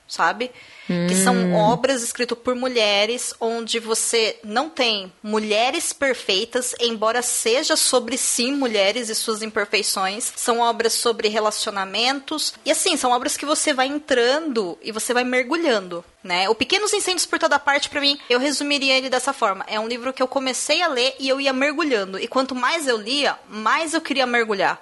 sabe? 0.08 0.52
Que 0.88 1.16
são 1.16 1.36
hum. 1.36 1.56
obras 1.56 2.02
escritas 2.02 2.38
por 2.38 2.56
mulheres, 2.56 3.34
onde 3.40 3.80
você 3.80 4.40
não 4.44 4.70
tem 4.70 5.12
mulheres 5.22 5.92
perfeitas, 5.92 6.74
embora 6.80 7.22
seja 7.22 7.76
sobre 7.76 8.18
sim 8.18 8.54
mulheres 8.54 9.10
e 9.10 9.16
suas 9.16 9.42
imperfeições. 9.42 10.32
São 10.36 10.60
obras 10.60 10.94
sobre 10.94 11.28
relacionamentos. 11.28 12.54
E 12.66 12.72
assim, 12.72 12.96
são 12.96 13.12
obras 13.12 13.36
que 13.36 13.46
você 13.46 13.74
vai 13.74 13.88
entrando 13.88 14.78
e 14.82 14.92
você 14.92 15.14
vai 15.14 15.24
mergulhando. 15.24 16.04
Né? 16.24 16.50
O 16.50 16.56
Pequenos 16.56 16.94
Incêndios 16.94 17.26
por 17.26 17.40
Toda 17.40 17.60
Parte, 17.60 17.90
para 17.90 18.02
mim, 18.02 18.18
eu 18.30 18.40
resumiria 18.40 18.98
ele 18.98 19.10
dessa 19.10 19.34
forma. 19.34 19.66
É 19.68 19.80
um 19.80 19.88
livro 19.88 20.14
que 20.14 20.22
eu 20.22 20.28
comecei 20.28 20.82
a 20.82 20.88
ler 20.88 21.16
e 21.20 21.28
eu 21.28 21.40
ia 21.40 21.54
mergulhando. 21.54 22.20
E 22.20 22.28
quanto 22.28 22.56
mais 22.56 22.88
eu 22.88 22.98
lia, 22.98 23.38
mais 23.50 23.94
eu 23.94 24.02
queria 24.02 24.26
mergulhar. 24.26 24.80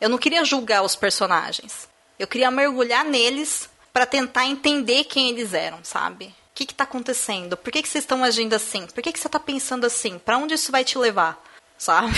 Eu 0.00 0.08
não 0.08 0.18
queria 0.18 0.44
julgar 0.44 0.82
os 0.82 0.94
personagens. 0.94 1.88
Eu 2.18 2.26
queria 2.26 2.50
mergulhar 2.50 3.04
neles 3.04 3.68
para 3.98 4.06
tentar 4.06 4.46
entender 4.46 5.02
quem 5.02 5.30
eles 5.30 5.52
eram, 5.52 5.80
sabe? 5.82 6.26
O 6.26 6.30
que 6.54 6.62
está 6.62 6.84
acontecendo? 6.84 7.56
Por 7.56 7.72
que, 7.72 7.82
que 7.82 7.88
vocês 7.88 8.04
estão 8.04 8.22
agindo 8.22 8.54
assim? 8.54 8.86
Por 8.86 9.02
que, 9.02 9.12
que 9.12 9.18
você 9.18 9.26
está 9.26 9.40
pensando 9.40 9.84
assim? 9.84 10.20
Para 10.20 10.38
onde 10.38 10.54
isso 10.54 10.70
vai 10.70 10.84
te 10.84 10.96
levar? 10.96 11.42
Sabe? 11.76 12.14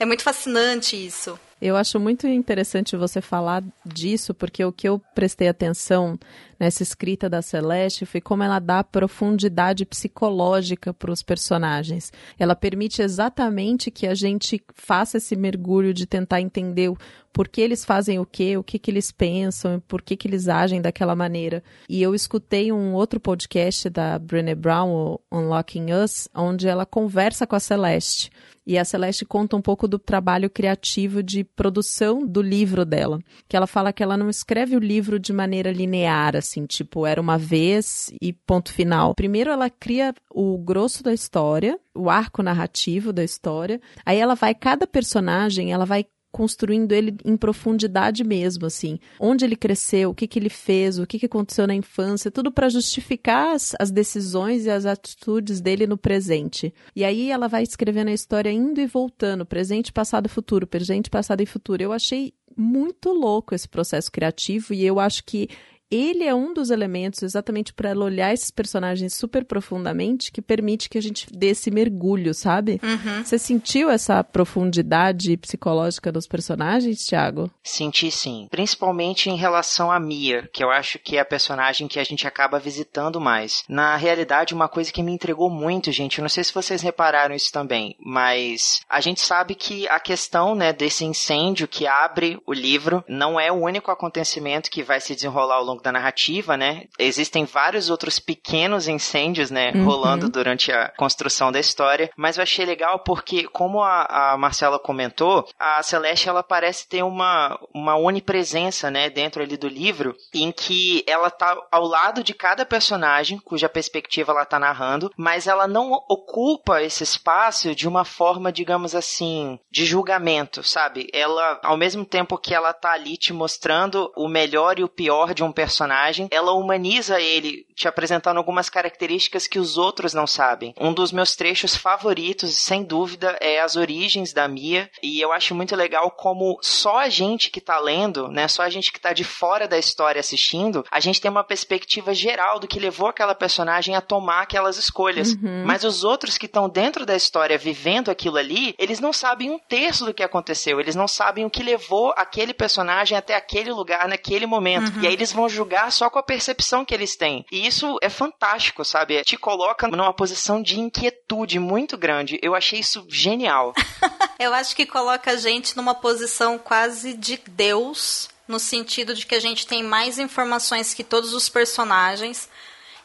É 0.00 0.04
muito 0.04 0.24
fascinante 0.24 0.96
isso. 0.96 1.38
Eu 1.62 1.76
acho 1.76 2.00
muito 2.00 2.26
interessante 2.26 2.96
você 2.96 3.20
falar 3.20 3.62
disso, 3.84 4.34
porque 4.34 4.64
o 4.64 4.72
que 4.72 4.88
eu 4.88 5.00
prestei 5.14 5.46
atenção 5.46 6.18
nessa 6.58 6.82
escrita 6.82 7.28
da 7.28 7.42
Celeste 7.42 8.06
foi 8.06 8.20
como 8.20 8.42
ela 8.42 8.58
dá 8.58 8.82
profundidade 8.82 9.84
psicológica 9.84 10.92
para 10.92 11.12
os 11.12 11.22
personagens. 11.22 12.12
Ela 12.38 12.54
permite 12.54 13.02
exatamente 13.02 13.90
que 13.90 14.06
a 14.06 14.14
gente 14.14 14.62
faça 14.74 15.18
esse 15.18 15.36
mergulho 15.36 15.92
de 15.92 16.06
tentar 16.06 16.40
entender 16.40 16.92
por 17.36 17.48
que 17.48 17.60
eles 17.60 17.84
fazem 17.84 18.18
o 18.18 18.24
quê, 18.24 18.56
o 18.56 18.64
que, 18.64 18.78
que 18.78 18.90
eles 18.90 19.12
pensam, 19.12 19.78
por 19.86 20.00
que, 20.00 20.16
que 20.16 20.26
eles 20.26 20.48
agem 20.48 20.80
daquela 20.80 21.14
maneira. 21.14 21.62
E 21.86 22.00
eu 22.00 22.14
escutei 22.14 22.72
um 22.72 22.94
outro 22.94 23.20
podcast 23.20 23.90
da 23.90 24.18
Brené 24.18 24.54
Brown, 24.54 24.88
o 24.90 25.20
Unlocking 25.30 25.92
Us, 25.92 26.30
onde 26.34 26.66
ela 26.66 26.86
conversa 26.86 27.46
com 27.46 27.54
a 27.54 27.60
Celeste. 27.60 28.30
E 28.66 28.76
a 28.76 28.84
Celeste 28.84 29.24
conta 29.24 29.54
um 29.54 29.62
pouco 29.62 29.86
do 29.86 29.96
trabalho 29.96 30.50
criativo 30.50 31.22
de 31.22 31.44
produção 31.44 32.26
do 32.26 32.42
livro 32.42 32.84
dela. 32.84 33.20
Que 33.46 33.56
ela 33.56 33.66
fala 33.66 33.92
que 33.92 34.02
ela 34.02 34.16
não 34.16 34.28
escreve 34.28 34.74
o 34.74 34.80
livro 34.80 35.20
de 35.20 35.32
maneira 35.32 35.70
linear, 35.70 36.34
assim, 36.46 36.66
tipo, 36.66 37.06
era 37.06 37.20
uma 37.20 37.36
vez 37.36 38.12
e 38.20 38.32
ponto 38.32 38.72
final. 38.72 39.14
Primeiro 39.14 39.50
ela 39.50 39.68
cria 39.68 40.14
o 40.30 40.56
grosso 40.58 41.02
da 41.02 41.12
história, 41.12 41.78
o 41.94 42.08
arco 42.08 42.42
narrativo 42.42 43.12
da 43.12 43.24
história. 43.24 43.80
Aí 44.04 44.18
ela 44.18 44.34
vai, 44.34 44.54
cada 44.54 44.86
personagem, 44.86 45.72
ela 45.72 45.84
vai 45.84 46.06
construindo 46.36 46.92
ele 46.92 47.16
em 47.24 47.34
profundidade 47.34 48.22
mesmo, 48.22 48.66
assim. 48.66 48.98
Onde 49.18 49.46
ele 49.46 49.56
cresceu, 49.56 50.10
o 50.10 50.14
que, 50.14 50.26
que 50.26 50.38
ele 50.38 50.50
fez, 50.50 50.98
o 50.98 51.06
que, 51.06 51.18
que 51.18 51.24
aconteceu 51.24 51.66
na 51.66 51.74
infância, 51.74 52.30
tudo 52.30 52.52
para 52.52 52.68
justificar 52.68 53.54
as, 53.54 53.74
as, 53.80 53.90
decisões 53.90 54.66
e 54.66 54.70
as 54.70 54.84
atitudes 54.84 55.62
dele 55.62 55.86
no 55.86 55.96
presente. 55.96 56.74
E 56.94 57.04
aí 57.04 57.30
ela 57.30 57.48
vai 57.48 57.62
escrevendo 57.62 58.08
a 58.08 58.12
história 58.12 58.50
indo 58.50 58.78
e 58.78 58.86
voltando, 58.86 59.46
presente, 59.46 59.90
passado, 59.90 60.28
futuro, 60.28 60.66
presente, 60.66 61.08
passado 61.08 61.40
e 61.40 61.46
futuro. 61.46 61.82
Eu 61.82 61.92
achei 61.92 62.34
muito 62.54 63.14
louco 63.14 63.54
esse 63.54 63.66
processo 63.66 64.12
criativo 64.12 64.74
e 64.74 64.84
eu 64.84 65.00
acho 65.00 65.24
que 65.24 65.48
ele 65.90 66.24
é 66.24 66.34
um 66.34 66.52
dos 66.52 66.70
elementos, 66.70 67.22
exatamente 67.22 67.72
para 67.72 67.90
ela 67.90 68.04
olhar 68.04 68.32
esses 68.32 68.50
personagens 68.50 69.14
super 69.14 69.44
profundamente, 69.44 70.32
que 70.32 70.42
permite 70.42 70.88
que 70.88 70.98
a 70.98 71.02
gente 71.02 71.26
dê 71.32 71.48
esse 71.48 71.70
mergulho, 71.70 72.34
sabe? 72.34 72.80
Uhum. 72.82 73.24
Você 73.24 73.38
sentiu 73.38 73.90
essa 73.90 74.22
profundidade 74.24 75.36
psicológica 75.36 76.10
dos 76.10 76.26
personagens, 76.26 77.06
Thiago? 77.06 77.50
Senti 77.62 78.10
sim. 78.10 78.48
Principalmente 78.50 79.30
em 79.30 79.36
relação 79.36 79.90
a 79.90 80.00
Mia, 80.00 80.48
que 80.52 80.62
eu 80.62 80.70
acho 80.70 80.98
que 80.98 81.16
é 81.16 81.20
a 81.20 81.24
personagem 81.24 81.88
que 81.88 82.00
a 82.00 82.04
gente 82.04 82.26
acaba 82.26 82.58
visitando 82.58 83.20
mais. 83.20 83.62
Na 83.68 83.96
realidade, 83.96 84.54
uma 84.54 84.68
coisa 84.68 84.92
que 84.92 85.02
me 85.02 85.12
entregou 85.12 85.50
muito, 85.50 85.92
gente, 85.92 86.18
eu 86.18 86.22
não 86.22 86.28
sei 86.28 86.42
se 86.42 86.54
vocês 86.54 86.82
repararam 86.82 87.34
isso 87.34 87.52
também, 87.52 87.96
mas 88.00 88.80
a 88.88 89.00
gente 89.00 89.20
sabe 89.20 89.54
que 89.54 89.88
a 89.88 90.00
questão, 90.00 90.54
né, 90.54 90.72
desse 90.72 91.04
incêndio 91.04 91.68
que 91.68 91.86
abre 91.86 92.40
o 92.46 92.52
livro 92.52 93.04
não 93.08 93.38
é 93.38 93.52
o 93.52 93.56
único 93.56 93.90
acontecimento 93.90 94.70
que 94.70 94.82
vai 94.82 95.00
se 95.00 95.14
desenrolar 95.14 95.56
ao 95.56 95.64
longo 95.64 95.75
longo 95.76 95.82
da 95.82 95.92
narrativa, 95.92 96.56
né? 96.56 96.84
Existem 96.98 97.44
vários 97.44 97.90
outros 97.90 98.18
pequenos 98.18 98.88
incêndios, 98.88 99.50
né, 99.50 99.72
uhum. 99.74 99.84
rolando 99.84 100.28
durante 100.28 100.72
a 100.72 100.88
construção 100.96 101.52
da 101.52 101.60
história, 101.60 102.10
mas 102.16 102.36
eu 102.36 102.42
achei 102.42 102.64
legal 102.64 103.00
porque, 103.00 103.46
como 103.48 103.82
a, 103.82 104.32
a 104.32 104.38
Marcela 104.38 104.78
comentou, 104.78 105.46
a 105.58 105.82
Celeste 105.82 106.28
ela 106.28 106.42
parece 106.42 106.88
ter 106.88 107.02
uma, 107.02 107.58
uma 107.74 107.96
onipresença, 107.96 108.90
né, 108.90 109.10
dentro 109.10 109.42
ali 109.42 109.56
do 109.56 109.68
livro, 109.68 110.14
em 110.34 110.50
que 110.50 111.04
ela 111.06 111.30
tá 111.30 111.56
ao 111.70 111.84
lado 111.84 112.22
de 112.22 112.34
cada 112.34 112.64
personagem, 112.64 113.38
cuja 113.38 113.68
perspectiva 113.68 114.32
ela 114.32 114.44
tá 114.44 114.58
narrando, 114.58 115.12
mas 115.16 115.46
ela 115.46 115.66
não 115.66 115.92
ocupa 116.08 116.82
esse 116.82 117.02
espaço 117.02 117.74
de 117.74 117.86
uma 117.86 118.04
forma, 118.04 118.52
digamos 118.52 118.94
assim, 118.94 119.58
de 119.70 119.84
julgamento, 119.84 120.62
sabe? 120.62 121.08
Ela, 121.12 121.60
ao 121.62 121.76
mesmo 121.76 122.04
tempo 122.04 122.38
que 122.38 122.54
ela 122.54 122.72
tá 122.72 122.92
ali 122.92 123.16
te 123.16 123.32
mostrando 123.32 124.10
o 124.16 124.28
melhor 124.28 124.78
e 124.78 124.84
o 124.84 124.88
pior 124.88 125.34
de 125.34 125.42
um 125.42 125.52
personagem, 125.52 125.65
personagem, 125.66 126.28
ela 126.30 126.52
humaniza 126.52 127.20
ele, 127.20 127.65
te 127.76 127.86
apresentando 127.86 128.38
algumas 128.38 128.70
características 128.70 129.46
que 129.46 129.58
os 129.58 129.76
outros 129.76 130.14
não 130.14 130.26
sabem. 130.26 130.74
Um 130.80 130.92
dos 130.92 131.12
meus 131.12 131.36
trechos 131.36 131.76
favoritos, 131.76 132.56
sem 132.56 132.82
dúvida, 132.82 133.36
é 133.40 133.60
as 133.60 133.76
origens 133.76 134.32
da 134.32 134.48
Mia, 134.48 134.90
e 135.02 135.20
eu 135.20 135.32
acho 135.32 135.54
muito 135.54 135.76
legal 135.76 136.10
como 136.10 136.58
só 136.62 136.98
a 136.98 137.08
gente 137.08 137.50
que 137.50 137.60
tá 137.60 137.78
lendo, 137.78 138.28
né, 138.28 138.48
só 138.48 138.62
a 138.62 138.70
gente 138.70 138.90
que 138.90 139.00
tá 139.00 139.12
de 139.12 139.24
fora 139.24 139.68
da 139.68 139.78
história 139.78 140.18
assistindo, 140.18 140.84
a 140.90 141.00
gente 141.00 141.20
tem 141.20 141.30
uma 141.30 141.44
perspectiva 141.44 142.14
geral 142.14 142.58
do 142.58 142.66
que 142.66 142.80
levou 142.80 143.08
aquela 143.08 143.34
personagem 143.34 143.94
a 143.94 144.00
tomar 144.00 144.42
aquelas 144.42 144.78
escolhas. 144.78 145.32
Uhum. 145.32 145.64
Mas 145.66 145.84
os 145.84 146.02
outros 146.02 146.38
que 146.38 146.46
estão 146.46 146.68
dentro 146.68 147.04
da 147.04 147.14
história 147.14 147.58
vivendo 147.58 148.10
aquilo 148.10 148.38
ali, 148.38 148.74
eles 148.78 149.00
não 149.00 149.12
sabem 149.12 149.50
um 149.50 149.58
terço 149.58 150.06
do 150.06 150.14
que 150.14 150.22
aconteceu, 150.22 150.80
eles 150.80 150.94
não 150.94 151.06
sabem 151.06 151.44
o 151.44 151.50
que 151.50 151.62
levou 151.62 152.14
aquele 152.16 152.54
personagem 152.54 153.16
até 153.16 153.34
aquele 153.34 153.72
lugar 153.72 154.08
naquele 154.08 154.46
momento. 154.46 154.94
Uhum. 154.94 155.02
E 155.02 155.06
aí 155.06 155.12
eles 155.12 155.32
vão 155.32 155.48
julgar 155.48 155.92
só 155.92 156.08
com 156.08 156.18
a 156.18 156.22
percepção 156.22 156.84
que 156.84 156.94
eles 156.94 157.16
têm. 157.16 157.44
E 157.50 157.65
isso 157.66 157.98
é 158.02 158.08
fantástico, 158.08 158.84
sabe? 158.84 159.22
Te 159.22 159.36
coloca 159.36 159.88
numa 159.88 160.12
posição 160.12 160.62
de 160.62 160.78
inquietude 160.78 161.58
muito 161.58 161.96
grande. 161.96 162.38
Eu 162.42 162.54
achei 162.54 162.80
isso 162.80 163.06
genial. 163.08 163.74
Eu 164.38 164.52
acho 164.52 164.76
que 164.76 164.84
coloca 164.84 165.32
a 165.32 165.36
gente 165.36 165.76
numa 165.76 165.94
posição 165.94 166.58
quase 166.58 167.14
de 167.14 167.40
Deus, 167.48 168.28
no 168.46 168.58
sentido 168.58 169.14
de 169.14 169.26
que 169.26 169.34
a 169.34 169.40
gente 169.40 169.66
tem 169.66 169.82
mais 169.82 170.18
informações 170.18 170.92
que 170.92 171.02
todos 171.02 171.32
os 171.32 171.48
personagens. 171.48 172.48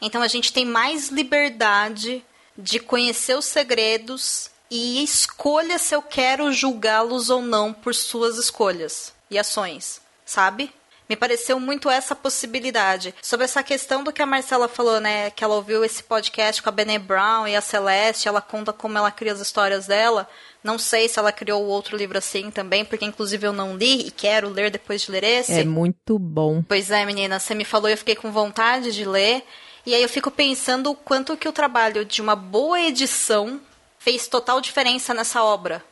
Então 0.02 0.22
a 0.22 0.28
gente 0.28 0.52
tem 0.52 0.66
mais 0.66 1.10
liberdade 1.10 2.24
de 2.58 2.80
conhecer 2.80 3.38
os 3.38 3.46
segredos 3.46 4.52
e 4.70 5.04
escolha 5.04 5.78
se 5.78 5.96
eu 5.96 6.02
quero 6.02 6.52
julgá-los 6.52 7.30
ou 7.30 7.42
não 7.42 7.74
por 7.74 7.94
suas 7.94 8.38
escolhas 8.38 9.14
e 9.30 9.38
ações, 9.38 10.02
sabe? 10.26 10.74
Me 11.12 11.18
pareceu 11.18 11.60
muito 11.60 11.90
essa 11.90 12.16
possibilidade. 12.16 13.14
Sobre 13.22 13.44
essa 13.44 13.62
questão 13.62 14.02
do 14.02 14.14
que 14.14 14.22
a 14.22 14.26
Marcela 14.26 14.70
falou, 14.70 15.02
né? 15.02 15.30
Que 15.30 15.44
ela 15.44 15.56
ouviu 15.56 15.84
esse 15.84 16.02
podcast 16.02 16.64
com 16.64 16.70
a 16.70 16.72
Bene 16.72 16.98
Brown 16.98 17.46
e 17.46 17.54
a 17.54 17.60
Celeste, 17.60 18.30
ela 18.30 18.40
conta 18.40 18.72
como 18.72 18.98
ela 18.98 19.12
cria 19.12 19.34
as 19.34 19.42
histórias 19.42 19.88
dela. 19.88 20.26
Não 20.64 20.80
sei 20.80 21.10
se 21.10 21.20
ela 21.20 21.34
criou 21.34 21.66
outro 21.66 21.98
livro 21.98 22.18
assim 22.18 22.50
também, 22.50 22.86
porque 22.86 23.04
inclusive 23.04 23.46
eu 23.46 23.52
não 23.52 23.76
li 23.76 24.08
e 24.08 24.10
quero 24.10 24.48
ler 24.48 24.72
depois 24.72 25.02
de 25.02 25.12
ler 25.12 25.26
esse. 25.26 25.52
É 25.52 25.66
muito 25.66 26.18
bom. 26.18 26.64
Pois 26.66 26.90
é, 26.90 27.06
menina, 27.06 27.40
você 27.40 27.54
me 27.54 27.66
falou 27.66 27.90
e 27.90 27.92
eu 27.92 27.98
fiquei 27.98 28.16
com 28.16 28.32
vontade 28.32 28.94
de 28.94 29.04
ler. 29.04 29.44
E 29.86 29.94
aí 29.94 30.02
eu 30.02 30.08
fico 30.08 30.32
pensando 30.32 30.92
o 30.92 30.96
quanto 30.96 31.36
que 31.36 31.50
o 31.50 31.52
trabalho 31.52 32.06
de 32.06 32.22
uma 32.22 32.38
boa 32.38 32.80
edição 32.80 33.60
fez 34.00 34.30
total 34.30 34.62
diferença 34.62 35.14
nessa 35.14 35.44
obra. 35.44 35.84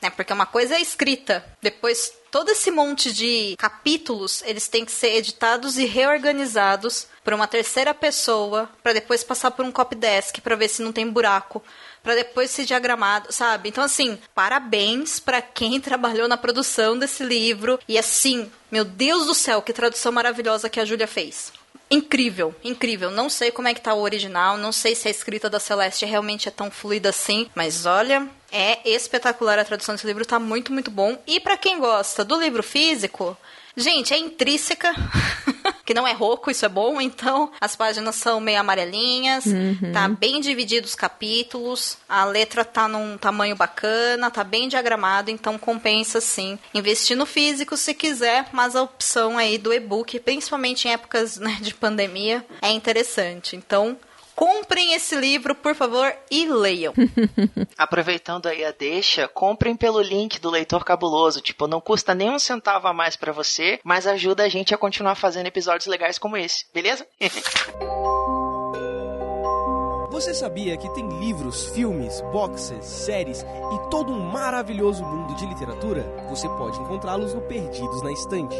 Né? 0.00 0.10
Porque 0.10 0.32
uma 0.32 0.46
coisa 0.46 0.74
é 0.74 0.80
escrita, 0.80 1.44
depois 1.62 2.12
todo 2.30 2.50
esse 2.50 2.70
monte 2.70 3.12
de 3.12 3.56
capítulos, 3.56 4.42
eles 4.44 4.68
têm 4.68 4.84
que 4.84 4.92
ser 4.92 5.16
editados 5.16 5.78
e 5.78 5.86
reorganizados 5.86 7.06
por 7.24 7.32
uma 7.32 7.46
terceira 7.46 7.94
pessoa, 7.94 8.68
para 8.82 8.92
depois 8.92 9.24
passar 9.24 9.50
por 9.52 9.64
um 9.64 9.72
copydesk 9.72 10.40
para 10.42 10.54
ver 10.54 10.68
se 10.68 10.82
não 10.82 10.92
tem 10.92 11.08
buraco, 11.08 11.62
para 12.02 12.14
depois 12.14 12.50
ser 12.50 12.66
diagramado, 12.66 13.32
sabe? 13.32 13.70
Então 13.70 13.82
assim, 13.82 14.18
parabéns 14.34 15.18
para 15.18 15.40
quem 15.40 15.80
trabalhou 15.80 16.28
na 16.28 16.36
produção 16.36 16.98
desse 16.98 17.24
livro 17.24 17.80
e 17.88 17.98
assim, 17.98 18.50
meu 18.70 18.84
Deus 18.84 19.26
do 19.26 19.34
céu, 19.34 19.62
que 19.62 19.72
tradução 19.72 20.12
maravilhosa 20.12 20.68
que 20.68 20.78
a 20.78 20.84
Júlia 20.84 21.06
fez. 21.06 21.52
Incrível, 21.90 22.54
incrível. 22.64 23.10
Não 23.10 23.30
sei 23.30 23.50
como 23.50 23.68
é 23.68 23.74
que 23.74 23.80
tá 23.80 23.94
o 23.94 24.02
original, 24.02 24.58
não 24.58 24.72
sei 24.72 24.94
se 24.94 25.08
a 25.08 25.10
escrita 25.10 25.48
da 25.48 25.60
Celeste 25.60 26.04
realmente 26.04 26.48
é 26.48 26.50
tão 26.50 26.70
fluida 26.70 27.10
assim, 27.10 27.48
mas 27.54 27.86
olha, 27.86 28.28
é 28.50 28.88
espetacular 28.88 29.58
a 29.58 29.64
tradução 29.64 29.94
desse 29.94 30.06
livro, 30.06 30.24
tá 30.24 30.38
muito, 30.38 30.72
muito 30.72 30.90
bom. 30.90 31.18
E 31.26 31.40
para 31.40 31.56
quem 31.56 31.78
gosta 31.78 32.24
do 32.24 32.38
livro 32.38 32.62
físico, 32.62 33.36
gente, 33.76 34.14
é 34.14 34.18
intrínseca. 34.18 34.94
que 35.86 35.94
não 35.94 36.06
é 36.06 36.12
rouco, 36.12 36.50
isso 36.50 36.66
é 36.66 36.68
bom, 36.68 37.00
então 37.00 37.52
as 37.60 37.76
páginas 37.76 38.16
são 38.16 38.40
meio 38.40 38.58
amarelinhas, 38.58 39.46
uhum. 39.46 39.92
tá 39.92 40.08
bem 40.08 40.40
dividido 40.40 40.84
os 40.84 40.96
capítulos, 40.96 41.96
a 42.08 42.24
letra 42.24 42.64
tá 42.64 42.88
num 42.88 43.16
tamanho 43.16 43.54
bacana, 43.54 44.28
tá 44.28 44.42
bem 44.42 44.68
diagramado, 44.68 45.30
então 45.30 45.56
compensa 45.56 46.20
sim 46.20 46.58
investir 46.74 47.16
no 47.16 47.24
físico 47.24 47.76
se 47.76 47.94
quiser, 47.94 48.46
mas 48.52 48.74
a 48.74 48.82
opção 48.82 49.38
aí 49.38 49.58
do 49.58 49.72
e-book, 49.72 50.18
principalmente 50.20 50.88
em 50.88 50.92
épocas 50.92 51.38
né, 51.38 51.56
de 51.60 51.72
pandemia, 51.72 52.44
é 52.60 52.72
interessante. 52.72 53.54
Então, 53.54 53.96
Comprem 54.36 54.92
esse 54.92 55.16
livro, 55.16 55.54
por 55.54 55.74
favor, 55.74 56.14
e 56.30 56.46
leiam. 56.46 56.92
Aproveitando 57.76 58.46
aí 58.46 58.62
a 58.64 58.70
deixa, 58.70 59.26
comprem 59.26 59.74
pelo 59.74 60.02
link 60.02 60.38
do 60.38 60.50
Leitor 60.50 60.84
Cabuloso. 60.84 61.40
Tipo, 61.40 61.66
não 61.66 61.80
custa 61.80 62.14
nem 62.14 62.30
um 62.30 62.38
centavo 62.38 62.86
a 62.86 62.92
mais 62.92 63.16
para 63.16 63.32
você, 63.32 63.80
mas 63.82 64.06
ajuda 64.06 64.44
a 64.44 64.48
gente 64.48 64.74
a 64.74 64.78
continuar 64.78 65.14
fazendo 65.14 65.46
episódios 65.46 65.86
legais 65.86 66.18
como 66.18 66.36
esse, 66.36 66.66
beleza? 66.72 67.06
Você 70.10 70.32
sabia 70.32 70.76
que 70.78 70.88
tem 70.94 71.06
livros, 71.20 71.66
filmes, 71.74 72.22
boxes, 72.32 72.86
séries 72.86 73.42
e 73.42 73.90
todo 73.90 74.12
um 74.12 74.20
maravilhoso 74.20 75.04
mundo 75.04 75.34
de 75.34 75.44
literatura? 75.44 76.02
Você 76.30 76.48
pode 76.48 76.80
encontrá-los 76.80 77.34
no 77.34 77.42
Perdidos 77.42 78.02
na 78.02 78.12
Estante. 78.12 78.56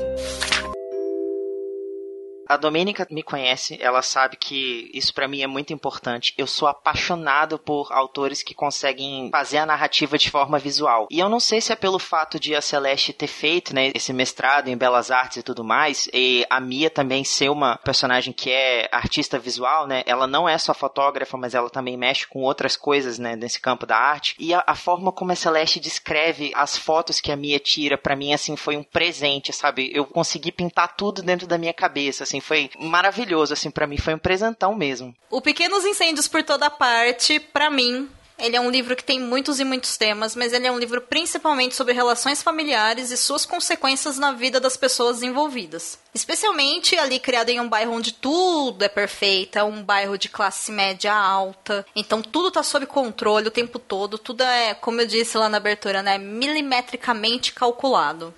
A 2.48 2.56
Domênica 2.56 3.06
me 3.10 3.22
conhece, 3.22 3.76
ela 3.80 4.02
sabe 4.02 4.36
que 4.36 4.90
isso 4.94 5.12
para 5.12 5.26
mim 5.26 5.42
é 5.42 5.46
muito 5.46 5.72
importante. 5.72 6.32
Eu 6.38 6.46
sou 6.46 6.68
apaixonado 6.68 7.58
por 7.58 7.92
autores 7.92 8.42
que 8.42 8.54
conseguem 8.54 9.30
fazer 9.30 9.58
a 9.58 9.66
narrativa 9.66 10.16
de 10.16 10.30
forma 10.30 10.58
visual. 10.58 11.08
E 11.10 11.18
eu 11.18 11.28
não 11.28 11.40
sei 11.40 11.60
se 11.60 11.72
é 11.72 11.76
pelo 11.76 11.98
fato 11.98 12.38
de 12.38 12.54
a 12.54 12.60
Celeste 12.60 13.12
ter 13.12 13.26
feito, 13.26 13.74
né, 13.74 13.90
esse 13.94 14.12
mestrado 14.12 14.68
em 14.68 14.76
belas 14.76 15.10
artes 15.10 15.38
e 15.38 15.42
tudo 15.42 15.64
mais, 15.64 16.08
e 16.12 16.46
a 16.48 16.60
Mia 16.60 16.88
também 16.88 17.24
ser 17.24 17.48
uma 17.50 17.76
personagem 17.78 18.32
que 18.32 18.50
é 18.50 18.88
artista 18.92 19.38
visual, 19.38 19.86
né? 19.86 20.02
Ela 20.06 20.26
não 20.26 20.48
é 20.48 20.56
só 20.56 20.72
fotógrafa, 20.72 21.36
mas 21.36 21.54
ela 21.54 21.68
também 21.68 21.96
mexe 21.96 22.26
com 22.26 22.42
outras 22.42 22.76
coisas, 22.76 23.18
né, 23.18 23.34
nesse 23.34 23.60
campo 23.60 23.86
da 23.86 23.96
arte. 23.96 24.36
E 24.38 24.54
a, 24.54 24.62
a 24.66 24.74
forma 24.74 25.10
como 25.10 25.32
a 25.32 25.36
Celeste 25.36 25.80
descreve 25.80 26.52
as 26.54 26.76
fotos 26.76 27.20
que 27.20 27.32
a 27.32 27.36
Mia 27.36 27.58
tira, 27.58 27.98
para 27.98 28.16
mim 28.16 28.32
assim 28.32 28.56
foi 28.56 28.76
um 28.76 28.82
presente, 28.82 29.52
sabe? 29.52 29.90
Eu 29.92 30.04
consegui 30.04 30.52
pintar 30.52 30.96
tudo 30.96 31.22
dentro 31.22 31.46
da 31.46 31.58
minha 31.58 31.74
cabeça, 31.74 32.22
assim 32.22 32.35
assim, 32.36 32.40
foi 32.40 32.70
maravilhoso, 32.78 33.52
assim, 33.52 33.70
para 33.70 33.86
mim 33.86 33.96
foi 33.96 34.14
um 34.14 34.18
presentão 34.18 34.74
mesmo. 34.74 35.14
O 35.30 35.40
Pequenos 35.40 35.84
Incêndios 35.84 36.28
por 36.28 36.42
Toda 36.42 36.70
Parte, 36.70 37.40
para 37.40 37.70
mim, 37.70 38.08
Ele 38.38 38.54
é 38.54 38.60
um 38.60 38.70
livro 38.70 38.94
que 38.94 39.04
tem 39.04 39.18
muitos 39.18 39.60
e 39.60 39.64
muitos 39.64 39.96
temas, 39.96 40.36
mas 40.36 40.52
ele 40.52 40.66
é 40.66 40.72
um 40.72 40.78
livro 40.78 41.00
principalmente 41.00 41.74
sobre 41.74 41.94
relações 41.94 42.42
familiares 42.42 43.10
e 43.10 43.16
suas 43.16 43.46
consequências 43.46 44.18
na 44.18 44.32
vida 44.32 44.60
das 44.60 44.76
pessoas 44.76 45.22
envolvidas. 45.22 45.98
Especialmente 46.14 46.98
ali 46.98 47.18
criado 47.18 47.48
em 47.48 47.60
um 47.60 47.68
bairro 47.68 47.94
onde 47.94 48.12
tudo 48.12 48.84
é 48.84 48.88
perfeito, 48.88 49.58
é 49.58 49.64
um 49.64 49.82
bairro 49.82 50.18
de 50.18 50.28
classe 50.28 50.70
média 50.70 51.14
alta, 51.14 51.86
então 51.96 52.20
tudo 52.20 52.50
tá 52.50 52.62
sob 52.62 52.84
controle 52.84 53.48
o 53.48 53.50
tempo 53.50 53.78
todo, 53.78 54.18
tudo 54.18 54.42
é, 54.42 54.74
como 54.74 55.00
eu 55.00 55.06
disse 55.06 55.38
lá 55.38 55.48
na 55.48 55.56
abertura, 55.56 56.02
né, 56.02 56.18
milimetricamente 56.18 57.54
calculado. 57.54 58.34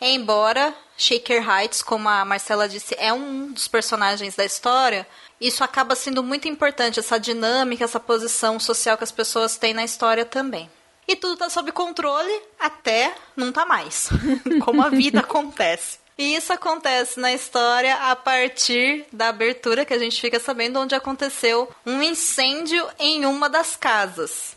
Embora 0.00 0.74
Shaker 0.96 1.46
Heights, 1.46 1.82
como 1.82 2.08
a 2.08 2.24
Marcela 2.24 2.68
disse, 2.68 2.94
é 2.98 3.12
um 3.12 3.52
dos 3.52 3.68
personagens 3.68 4.34
da 4.34 4.44
história, 4.44 5.06
isso 5.40 5.64
acaba 5.64 5.94
sendo 5.94 6.22
muito 6.22 6.48
importante, 6.48 7.00
essa 7.00 7.18
dinâmica, 7.18 7.84
essa 7.84 8.00
posição 8.00 8.58
social 8.58 8.96
que 8.96 9.04
as 9.04 9.12
pessoas 9.12 9.56
têm 9.56 9.74
na 9.74 9.84
história 9.84 10.24
também. 10.24 10.70
E 11.08 11.16
tudo 11.16 11.32
está 11.34 11.50
sob 11.50 11.72
controle 11.72 12.32
até 12.58 13.14
não 13.34 13.50
tá 13.50 13.66
mais, 13.66 14.08
como 14.64 14.82
a 14.82 14.88
vida 14.88 15.20
acontece. 15.20 15.98
E 16.16 16.34
isso 16.36 16.52
acontece 16.52 17.18
na 17.18 17.32
história 17.32 17.94
a 17.94 18.14
partir 18.14 19.06
da 19.10 19.28
abertura 19.28 19.86
que 19.86 19.94
a 19.94 19.98
gente 19.98 20.20
fica 20.20 20.38
sabendo 20.38 20.78
onde 20.78 20.94
aconteceu 20.94 21.68
um 21.86 22.02
incêndio 22.02 22.86
em 22.98 23.24
uma 23.24 23.48
das 23.48 23.74
casas. 23.74 24.54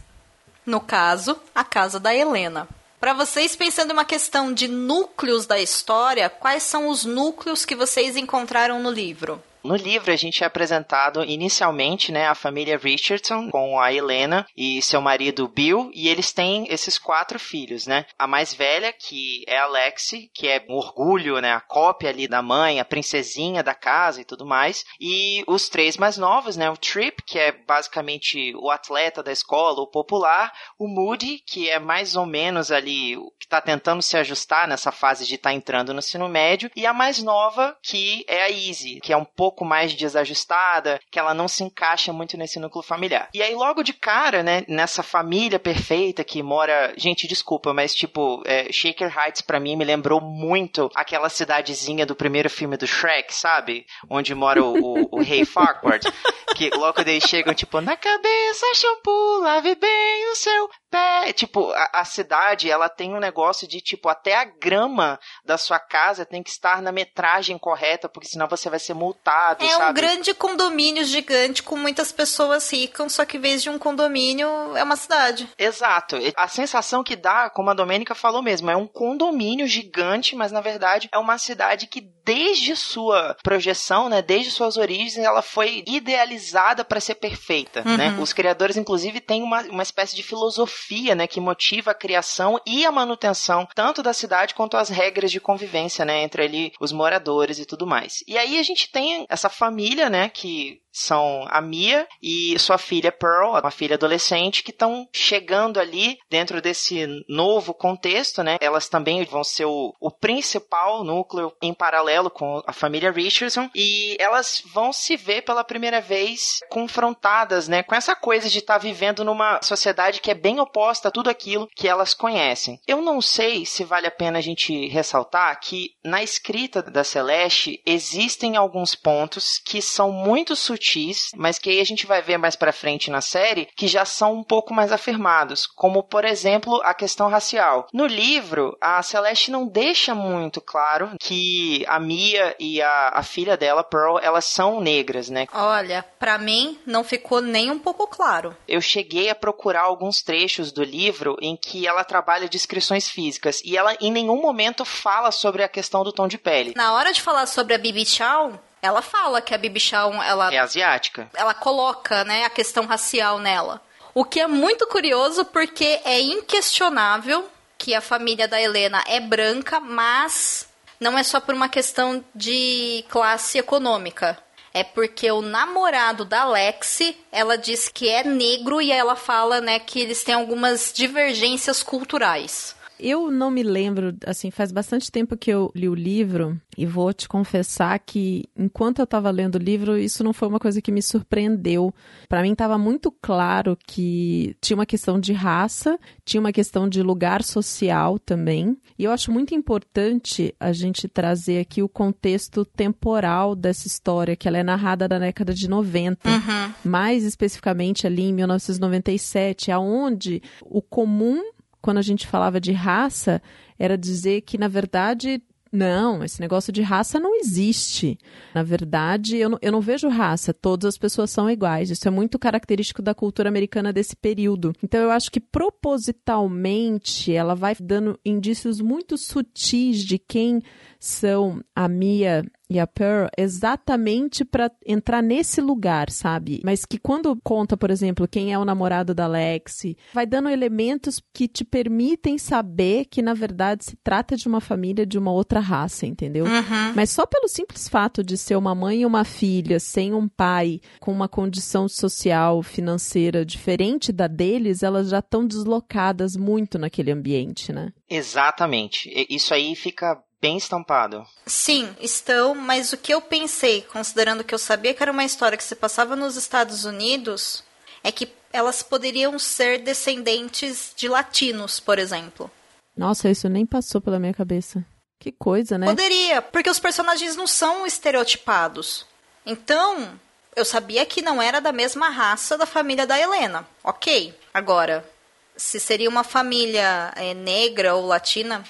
No 0.65 0.81
caso, 0.81 1.39
a 1.55 1.63
casa 1.63 1.99
da 1.99 2.13
Helena. 2.13 2.67
Para 3.03 3.11
vocês, 3.11 3.53
pensando 3.53 3.89
em 3.89 3.93
uma 3.93 4.05
questão 4.05 4.53
de 4.53 4.65
núcleos 4.65 5.45
da 5.45 5.59
história, 5.59 6.29
quais 6.29 6.63
são 6.63 6.87
os 6.87 7.03
núcleos 7.03 7.65
que 7.65 7.75
vocês 7.75 8.15
encontraram 8.15 8.81
no 8.81 8.89
livro? 8.89 9.43
No 9.63 9.77
livro 9.77 10.11
a 10.11 10.15
gente 10.17 10.43
é 10.43 10.47
apresentado 10.47 11.23
inicialmente, 11.23 12.11
né, 12.11 12.27
a 12.27 12.35
família 12.35 12.77
Richardson 12.77 13.49
com 13.49 13.79
a 13.79 13.93
Helena 13.93 14.45
e 14.57 14.81
seu 14.81 14.99
marido 14.99 15.47
Bill, 15.47 15.89
e 15.93 16.09
eles 16.09 16.33
têm 16.33 16.67
esses 16.69 16.97
quatro 16.99 17.39
filhos, 17.39 17.87
né? 17.87 18.05
A 18.19 18.27
mais 18.27 18.53
velha, 18.53 18.91
que 18.91 19.45
é 19.47 19.57
a 19.57 19.67
Lexi, 19.67 20.29
que 20.33 20.49
é 20.49 20.65
um 20.67 20.73
orgulho, 20.73 21.39
né, 21.39 21.53
a 21.53 21.61
cópia 21.61 22.09
ali 22.09 22.27
da 22.27 22.41
mãe, 22.41 22.81
a 22.81 22.85
princesinha 22.85 23.63
da 23.63 23.73
casa 23.73 24.19
e 24.19 24.25
tudo 24.25 24.45
mais, 24.45 24.83
e 24.99 25.45
os 25.47 25.69
três 25.69 25.95
mais 25.95 26.17
novos, 26.17 26.57
né, 26.57 26.69
o 26.69 26.75
Trip, 26.75 27.23
que 27.25 27.39
é 27.39 27.53
basicamente 27.53 28.53
o 28.57 28.69
atleta 28.69 29.23
da 29.23 29.31
escola, 29.31 29.79
o 29.79 29.87
popular, 29.87 30.51
o 30.77 30.89
Moody, 30.89 31.41
que 31.47 31.69
é 31.69 31.79
mais 31.79 32.17
ou 32.17 32.25
menos 32.25 32.69
ali 32.69 33.15
que 33.39 33.45
está 33.45 33.61
tentando 33.61 34.01
se 34.01 34.17
ajustar 34.17 34.67
nessa 34.67 34.91
fase 34.91 35.25
de 35.25 35.35
estar 35.35 35.51
tá 35.51 35.55
entrando 35.55 35.93
no 35.93 35.99
ensino 35.99 36.27
médio, 36.27 36.69
e 36.75 36.85
a 36.85 36.91
mais 36.91 37.23
nova, 37.23 37.77
que 37.81 38.25
é 38.27 38.43
a 38.43 38.49
Easy, 38.49 38.99
que 38.99 39.13
é 39.13 39.17
um 39.17 39.23
pouco 39.23 39.52
pouco 39.53 39.63
mais 39.63 39.93
desajustada, 39.93 40.99
que 41.11 41.19
ela 41.19 41.33
não 41.33 41.47
se 41.47 41.63
encaixa 41.63 42.11
muito 42.11 42.35
nesse 42.35 42.59
núcleo 42.59 42.83
familiar. 42.83 43.29
E 43.33 43.43
aí, 43.43 43.53
logo 43.53 43.83
de 43.83 43.93
cara, 43.93 44.41
né, 44.41 44.63
nessa 44.67 45.03
família 45.03 45.59
perfeita 45.59 46.23
que 46.23 46.41
mora. 46.41 46.93
Gente, 46.97 47.27
desculpa, 47.27 47.71
mas 47.71 47.93
tipo, 47.93 48.41
é, 48.45 48.71
Shaker 48.71 49.13
Heights 49.15 49.41
para 49.41 49.59
mim 49.59 49.75
me 49.75 49.85
lembrou 49.85 50.19
muito 50.19 50.89
aquela 50.95 51.29
cidadezinha 51.29 52.05
do 52.05 52.15
primeiro 52.15 52.49
filme 52.49 52.75
do 52.75 52.87
Shrek, 52.87 53.33
sabe? 53.33 53.85
Onde 54.09 54.33
mora 54.33 54.63
o, 54.63 54.73
o, 54.73 55.19
o 55.19 55.21
rei 55.21 55.45
Farquaad. 55.45 56.07
que 56.55 56.69
logo 56.71 57.01
eles 57.01 57.23
chegam, 57.23 57.53
tipo, 57.53 57.81
na 57.81 57.97
cabeça, 57.97 58.65
shampoo, 58.75 59.39
lave 59.39 59.75
bem 59.75 60.31
o 60.31 60.35
seu 60.35 60.69
pé. 60.89 61.33
Tipo, 61.33 61.71
a, 61.71 61.89
a, 61.93 62.05
cidade, 62.05 62.69
ela 62.69 62.87
tem 62.87 63.13
um 63.13 63.19
negócio 63.19 63.67
de, 63.67 63.81
tipo, 63.81 64.07
até 64.07 64.35
a 64.35 64.45
grama 64.45 65.19
da 65.43 65.57
sua 65.57 65.79
casa 65.79 66.25
tem 66.25 66.43
que 66.43 66.51
estar 66.51 66.81
na 66.81 66.91
metragem 66.91 67.57
correta, 67.57 68.07
porque 68.07 68.27
senão 68.27 68.47
você 68.47 68.69
vai 68.69 68.79
ser 68.79 68.93
multado, 68.93 69.42
é 69.59 69.69
sabe? 69.69 69.89
um 69.89 69.93
grande 69.93 70.33
condomínio 70.33 71.03
gigante 71.03 71.61
com 71.63 71.75
muitas 71.75 72.11
pessoas 72.11 72.71
ricas, 72.71 73.13
só 73.13 73.25
que 73.25 73.37
em 73.37 73.39
vez 73.39 73.61
de 73.61 73.69
um 73.69 73.77
condomínio, 73.77 74.47
é 74.75 74.83
uma 74.83 74.95
cidade. 74.95 75.49
Exato. 75.57 76.17
A 76.35 76.47
sensação 76.47 77.03
que 77.03 77.15
dá, 77.15 77.49
como 77.49 77.69
a 77.69 77.73
Domênica 77.73 78.15
falou 78.15 78.41
mesmo, 78.41 78.69
é 78.69 78.75
um 78.75 78.87
condomínio 78.87 79.67
gigante, 79.67 80.35
mas 80.35 80.51
na 80.51 80.61
verdade 80.61 81.09
é 81.11 81.17
uma 81.17 81.37
cidade 81.37 81.87
que 81.87 82.01
desde 82.25 82.75
sua 82.75 83.35
projeção, 83.43 84.07
né, 84.09 84.21
desde 84.21 84.51
suas 84.51 84.77
origens, 84.77 85.17
ela 85.17 85.41
foi 85.41 85.83
idealizada 85.85 86.83
para 86.83 86.99
ser 86.99 87.15
perfeita, 87.15 87.83
né? 87.83 87.91
uhum. 87.91 87.97
né? 87.97 88.17
Os 88.19 88.33
criadores, 88.33 88.77
inclusive, 88.77 89.19
têm 89.19 89.43
uma, 89.43 89.61
uma 89.63 89.83
espécie 89.83 90.15
de 90.15 90.23
filosofia, 90.23 91.15
né, 91.15 91.27
que 91.27 91.41
motiva 91.41 91.91
a 91.91 91.95
criação 91.95 92.59
e 92.65 92.85
a 92.85 92.91
manutenção 92.91 93.67
tanto 93.75 94.01
da 94.01 94.13
cidade 94.13 94.55
quanto 94.55 94.77
as 94.77 94.89
regras 94.89 95.31
de 95.31 95.39
convivência, 95.39 96.05
né, 96.05 96.23
entre 96.23 96.43
ali 96.43 96.73
os 96.79 96.91
moradores 96.91 97.59
e 97.59 97.65
tudo 97.65 97.85
mais. 97.85 98.23
E 98.27 98.37
aí 98.37 98.57
a 98.57 98.63
gente 98.63 98.91
tem 98.91 99.25
essa 99.33 99.49
família, 99.49 100.09
né, 100.09 100.29
que 100.29 100.82
são 100.93 101.45
a 101.49 101.59
Mia 101.59 102.07
e 102.21 102.57
sua 102.59 102.77
filha 102.77 103.11
Pearl, 103.11 103.59
uma 103.59 103.71
filha 103.71 103.95
adolescente, 103.95 104.61
que 104.61 104.69
estão 104.69 105.07
chegando 105.11 105.79
ali 105.79 106.19
dentro 106.29 106.61
desse 106.61 107.07
novo 107.27 107.73
contexto, 107.73 108.43
né? 108.43 108.57
Elas 108.61 108.87
também 108.87 109.25
vão 109.25 109.43
ser 109.43 109.65
o, 109.65 109.93
o 109.99 110.11
principal 110.11 111.03
núcleo 111.03 111.51
em 111.61 111.73
paralelo 111.73 112.29
com 112.29 112.61
a 112.67 112.71
família 112.71 113.11
Richardson 113.11 113.69
e 113.73 114.15
elas 114.19 114.61
vão 114.71 114.93
se 114.93 115.17
ver 115.17 115.41
pela 115.41 115.63
primeira 115.63 115.99
vez 115.99 116.59
confrontadas, 116.69 117.67
né? 117.67 117.81
Com 117.81 117.95
essa 117.95 118.15
coisa 118.15 118.47
de 118.47 118.59
estar 118.59 118.75
tá 118.75 118.79
vivendo 118.79 119.23
numa 119.23 119.59
sociedade 119.63 120.21
que 120.21 120.29
é 120.29 120.35
bem 120.35 120.59
oposta 120.59 121.07
a 121.07 121.11
tudo 121.11 121.29
aquilo 121.29 121.67
que 121.75 121.87
elas 121.87 122.13
conhecem. 122.13 122.79
Eu 122.85 123.01
não 123.01 123.19
sei 123.19 123.65
se 123.65 123.83
vale 123.83 124.05
a 124.05 124.11
pena 124.11 124.37
a 124.37 124.41
gente 124.41 124.87
ressaltar 124.89 125.59
que 125.59 125.91
na 126.03 126.21
escrita 126.21 126.83
da 126.83 127.03
Celeste 127.03 127.81
existem 127.85 128.55
alguns 128.55 128.93
pontos 128.93 129.57
que 129.57 129.81
são 129.81 130.11
muito 130.11 130.55
sutis 130.55 130.82
sutis, 130.83 131.31
mas 131.35 131.57
que 131.57 131.69
aí 131.69 131.79
a 131.79 131.85
gente 131.85 132.05
vai 132.05 132.21
ver 132.21 132.37
mais 132.37 132.55
para 132.55 132.73
frente 132.73 133.09
na 133.09 133.21
série, 133.21 133.67
que 133.75 133.87
já 133.87 134.05
são 134.05 134.33
um 134.33 134.43
pouco 134.43 134.73
mais 134.73 134.91
afirmados, 134.91 135.65
como 135.65 136.03
por 136.03 136.25
exemplo 136.25 136.81
a 136.83 136.93
questão 136.93 137.29
racial. 137.29 137.87
No 137.93 138.05
livro, 138.05 138.77
a 138.81 139.01
Celeste 139.01 139.49
não 139.49 139.65
deixa 139.65 140.13
muito 140.13 140.59
claro 140.61 141.11
que 141.19 141.85
a 141.87 141.99
Mia 141.99 142.55
e 142.59 142.81
a, 142.81 143.09
a 143.13 143.23
filha 143.23 143.55
dela, 143.55 143.83
Pearl, 143.83 144.19
elas 144.19 144.45
são 144.45 144.81
negras, 144.81 145.29
né? 145.29 145.47
Olha, 145.53 146.05
para 146.19 146.37
mim 146.37 146.77
não 146.85 147.03
ficou 147.03 147.41
nem 147.41 147.71
um 147.71 147.79
pouco 147.79 148.07
claro. 148.07 148.55
Eu 148.67 148.81
cheguei 148.81 149.29
a 149.29 149.35
procurar 149.35 149.83
alguns 149.83 150.21
trechos 150.21 150.71
do 150.71 150.83
livro 150.83 151.37
em 151.41 151.55
que 151.55 151.87
ela 151.87 152.03
trabalha 152.03 152.49
descrições 152.49 153.07
físicas 153.07 153.61
e 153.63 153.77
ela 153.77 153.95
em 154.01 154.11
nenhum 154.11 154.41
momento 154.41 154.83
fala 154.83 155.31
sobre 155.31 155.63
a 155.63 155.69
questão 155.69 156.03
do 156.03 156.11
tom 156.11 156.27
de 156.27 156.37
pele. 156.37 156.73
Na 156.75 156.93
hora 156.93 157.13
de 157.13 157.21
falar 157.21 157.45
sobre 157.45 157.73
a 157.73 157.77
Bibi 157.77 158.05
Chow, 158.05 158.59
ela 158.83 159.01
fala 159.01 159.41
que 159.41 159.55
a 159.55 159.57
Bibi 159.57 159.79
Shaw, 159.79 160.11
ela... 160.21 160.53
É 160.53 160.59
asiática. 160.59 161.29
Ela 161.33 161.53
coloca, 161.53 162.25
né, 162.25 162.43
a 162.43 162.49
questão 162.49 162.85
racial 162.85 163.39
nela. 163.39 163.81
O 164.13 164.25
que 164.25 164.41
é 164.41 164.45
muito 164.45 164.85
curioso 164.87 165.45
porque 165.45 166.01
é 166.03 166.19
inquestionável 166.19 167.49
que 167.77 167.95
a 167.95 168.01
família 168.01 168.45
da 168.45 168.61
Helena 168.61 169.01
é 169.07 169.21
branca, 169.21 169.79
mas 169.79 170.67
não 170.99 171.17
é 171.17 171.23
só 171.23 171.39
por 171.39 171.55
uma 171.55 171.69
questão 171.69 172.23
de 172.35 173.05
classe 173.07 173.57
econômica. 173.57 174.37
É 174.73 174.83
porque 174.83 175.31
o 175.31 175.41
namorado 175.41 176.25
da 176.25 176.43
Lexi, 176.43 177.17
ela 177.31 177.57
diz 177.57 177.87
que 177.87 178.09
é 178.09 178.25
negro 178.25 178.81
e 178.81 178.91
ela 178.91 179.15
fala, 179.15 179.61
né, 179.61 179.79
que 179.79 180.01
eles 180.01 180.25
têm 180.25 180.35
algumas 180.35 180.91
divergências 180.93 181.81
culturais. 181.81 182.75
Eu 182.99 183.31
não 183.31 183.51
me 183.51 183.63
lembro, 183.63 184.15
assim, 184.25 184.51
faz 184.51 184.71
bastante 184.71 185.11
tempo 185.11 185.35
que 185.35 185.51
eu 185.51 185.71
li 185.75 185.89
o 185.89 185.95
livro 185.95 186.59
e 186.77 186.85
vou 186.85 187.13
te 187.13 187.27
confessar 187.27 187.99
que 187.99 188.45
enquanto 188.57 188.99
eu 188.99 189.03
estava 189.03 189.29
lendo 189.29 189.55
o 189.55 189.59
livro, 189.59 189.97
isso 189.97 190.23
não 190.23 190.33
foi 190.33 190.47
uma 190.47 190.59
coisa 190.59 190.81
que 190.81 190.91
me 190.91 191.01
surpreendeu. 191.01 191.93
Para 192.29 192.41
mim 192.41 192.53
estava 192.53 192.77
muito 192.77 193.11
claro 193.11 193.77
que 193.85 194.55
tinha 194.61 194.75
uma 194.75 194.85
questão 194.85 195.19
de 195.19 195.33
raça, 195.33 195.99
tinha 196.25 196.39
uma 196.39 196.51
questão 196.51 196.87
de 196.87 197.01
lugar 197.01 197.43
social 197.43 198.17
também. 198.19 198.77
E 198.97 199.03
eu 199.03 199.11
acho 199.11 199.31
muito 199.31 199.53
importante 199.53 200.55
a 200.59 200.71
gente 200.71 201.07
trazer 201.07 201.59
aqui 201.59 201.81
o 201.81 201.89
contexto 201.89 202.63
temporal 202.63 203.55
dessa 203.55 203.87
história, 203.87 204.35
que 204.35 204.47
ela 204.47 204.57
é 204.57 204.63
narrada 204.63 205.07
na 205.07 205.19
década 205.19 205.53
de 205.53 205.67
90, 205.67 206.29
uhum. 206.29 206.73
mais 206.83 207.23
especificamente 207.23 208.07
ali 208.07 208.23
em 208.23 208.33
1997, 208.33 209.71
aonde 209.71 210.41
o 210.61 210.81
comum 210.81 211.52
quando 211.83 211.97
a 211.97 212.01
gente 212.01 212.25
falava 212.25 212.61
de 212.61 212.71
raça, 212.71 213.41
era 213.77 213.97
dizer 213.97 214.41
que, 214.41 214.57
na 214.57 214.69
verdade, 214.69 215.43
não, 215.69 216.23
esse 216.23 216.39
negócio 216.39 216.71
de 216.71 216.81
raça 216.81 217.19
não 217.19 217.35
existe. 217.35 218.17
Na 218.55 218.63
verdade, 218.63 219.35
eu 219.35 219.49
não, 219.49 219.57
eu 219.61 219.71
não 219.71 219.81
vejo 219.81 220.07
raça, 220.07 220.53
todas 220.53 220.85
as 220.85 220.97
pessoas 220.97 221.29
são 221.29 221.49
iguais. 221.49 221.89
Isso 221.89 222.07
é 222.07 222.11
muito 222.11 222.39
característico 222.39 223.01
da 223.01 223.13
cultura 223.13 223.49
americana 223.49 223.91
desse 223.91 224.15
período. 224.15 224.71
Então, 224.81 225.01
eu 225.01 225.11
acho 225.11 225.29
que 225.29 225.41
propositalmente 225.41 227.33
ela 227.33 227.53
vai 227.53 227.75
dando 227.77 228.17
indícios 228.23 228.79
muito 228.79 229.17
sutis 229.17 230.05
de 230.05 230.17
quem 230.17 230.61
são 231.03 231.61
a 231.75 231.89
Mia 231.89 232.45
e 232.69 232.79
a 232.79 232.87
Pearl 232.87 233.27
exatamente 233.37 234.45
para 234.45 234.71
entrar 234.85 235.21
nesse 235.21 235.59
lugar, 235.59 236.09
sabe? 236.09 236.61
Mas 236.63 236.85
que 236.85 236.97
quando 236.97 237.37
conta, 237.43 237.75
por 237.75 237.91
exemplo, 237.91 238.25
quem 238.25 238.53
é 238.53 238.57
o 238.57 238.63
namorado 238.63 239.13
da 239.13 239.27
Lexi, 239.27 239.97
vai 240.13 240.25
dando 240.25 240.47
elementos 240.47 241.21
que 241.33 241.49
te 241.49 241.65
permitem 241.65 242.37
saber 242.37 243.05
que 243.05 243.21
na 243.21 243.33
verdade 243.33 243.83
se 243.83 243.97
trata 243.97 244.37
de 244.37 244.47
uma 244.47 244.61
família 244.61 245.05
de 245.05 245.17
uma 245.17 245.29
outra 245.29 245.59
raça, 245.59 246.05
entendeu? 246.05 246.45
Uhum. 246.45 246.93
Mas 246.95 247.09
só 247.09 247.25
pelo 247.25 247.49
simples 247.49 247.89
fato 247.89 248.23
de 248.23 248.37
ser 248.37 248.55
uma 248.55 248.73
mãe 248.73 249.01
e 249.01 249.05
uma 249.05 249.25
filha 249.25 249.81
sem 249.81 250.13
um 250.13 250.29
pai 250.29 250.79
com 251.01 251.11
uma 251.11 251.27
condição 251.27 251.89
social, 251.89 252.63
financeira 252.63 253.45
diferente 253.45 254.13
da 254.13 254.25
deles, 254.25 254.83
elas 254.83 255.09
já 255.09 255.19
estão 255.19 255.45
deslocadas 255.45 256.37
muito 256.37 256.79
naquele 256.79 257.11
ambiente, 257.11 257.73
né? 257.73 257.91
Exatamente. 258.09 259.11
Isso 259.29 259.53
aí 259.53 259.75
fica 259.75 260.23
bem 260.43 260.57
estampado. 260.57 261.25
Sim, 261.45 261.95
estão, 262.01 262.53
mas 262.53 262.91
o 262.91 262.97
que 262.97 263.13
eu 263.13 263.21
pensei, 263.21 263.81
considerando 263.83 264.43
que 264.43 264.53
eu 264.53 264.59
sabia 264.59 264.93
que 264.93 265.01
era 265.01 265.09
uma 265.11 265.23
história 265.23 265.57
que 265.57 265.63
se 265.63 265.73
passava 265.73 266.17
nos 266.17 266.35
Estados 266.35 266.83
Unidos, 266.83 267.63
é 268.03 268.11
que 268.11 268.27
elas 268.51 268.83
poderiam 268.83 269.39
ser 269.39 269.79
descendentes 269.79 270.91
de 270.97 271.07
latinos, 271.07 271.79
por 271.79 271.97
exemplo. 271.97 272.51
Nossa, 272.95 273.29
isso 273.29 273.47
nem 273.47 273.65
passou 273.65 274.01
pela 274.01 274.19
minha 274.19 274.33
cabeça. 274.33 274.85
Que 275.17 275.31
coisa, 275.31 275.77
né? 275.77 275.85
Poderia, 275.87 276.41
porque 276.41 276.69
os 276.69 276.77
personagens 276.77 277.37
não 277.37 277.47
são 277.47 277.87
estereotipados. 277.87 279.07
Então, 279.45 280.19
eu 280.53 280.65
sabia 280.65 281.05
que 281.05 281.21
não 281.21 281.41
era 281.41 281.61
da 281.61 281.71
mesma 281.71 282.09
raça 282.09 282.57
da 282.57 282.65
família 282.65 283.07
da 283.07 283.17
Helena. 283.17 283.65
Ok. 283.81 284.37
Agora, 284.53 285.09
se 285.55 285.79
seria 285.79 286.09
uma 286.09 286.25
família 286.25 287.13
é, 287.15 287.33
negra 287.33 287.95
ou 287.95 288.05
latina, 288.05 288.61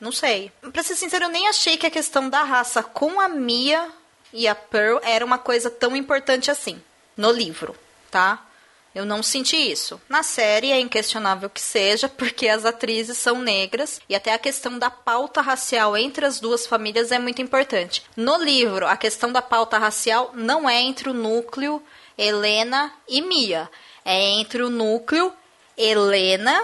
não 0.00 0.12
sei. 0.12 0.52
Pra 0.72 0.82
ser 0.82 0.96
sincero, 0.96 1.24
eu 1.24 1.30
nem 1.30 1.48
achei 1.48 1.76
que 1.76 1.86
a 1.86 1.90
questão 1.90 2.28
da 2.28 2.42
raça 2.42 2.82
com 2.82 3.20
a 3.20 3.28
Mia 3.28 3.90
e 4.32 4.46
a 4.46 4.54
Pearl 4.54 4.98
era 5.02 5.24
uma 5.24 5.38
coisa 5.38 5.70
tão 5.70 5.96
importante 5.96 6.50
assim. 6.50 6.80
No 7.16 7.30
livro, 7.30 7.74
tá? 8.10 8.46
Eu 8.94 9.04
não 9.04 9.22
senti 9.22 9.56
isso. 9.56 10.00
Na 10.08 10.22
série 10.22 10.72
é 10.72 10.80
inquestionável 10.80 11.50
que 11.50 11.60
seja, 11.60 12.08
porque 12.08 12.48
as 12.48 12.64
atrizes 12.64 13.18
são 13.18 13.40
negras 13.40 14.00
e 14.08 14.14
até 14.14 14.32
a 14.32 14.38
questão 14.38 14.78
da 14.78 14.90
pauta 14.90 15.42
racial 15.42 15.94
entre 15.96 16.24
as 16.24 16.40
duas 16.40 16.66
famílias 16.66 17.12
é 17.12 17.18
muito 17.18 17.42
importante. 17.42 18.02
No 18.16 18.42
livro, 18.42 18.86
a 18.86 18.96
questão 18.96 19.30
da 19.30 19.42
pauta 19.42 19.76
racial 19.76 20.30
não 20.32 20.66
é 20.66 20.80
entre 20.80 21.10
o 21.10 21.14
núcleo 21.14 21.82
Helena 22.16 22.90
e 23.06 23.20
Mia. 23.20 23.70
É 24.02 24.18
entre 24.18 24.62
o 24.62 24.70
núcleo 24.70 25.30
Helena, 25.76 26.62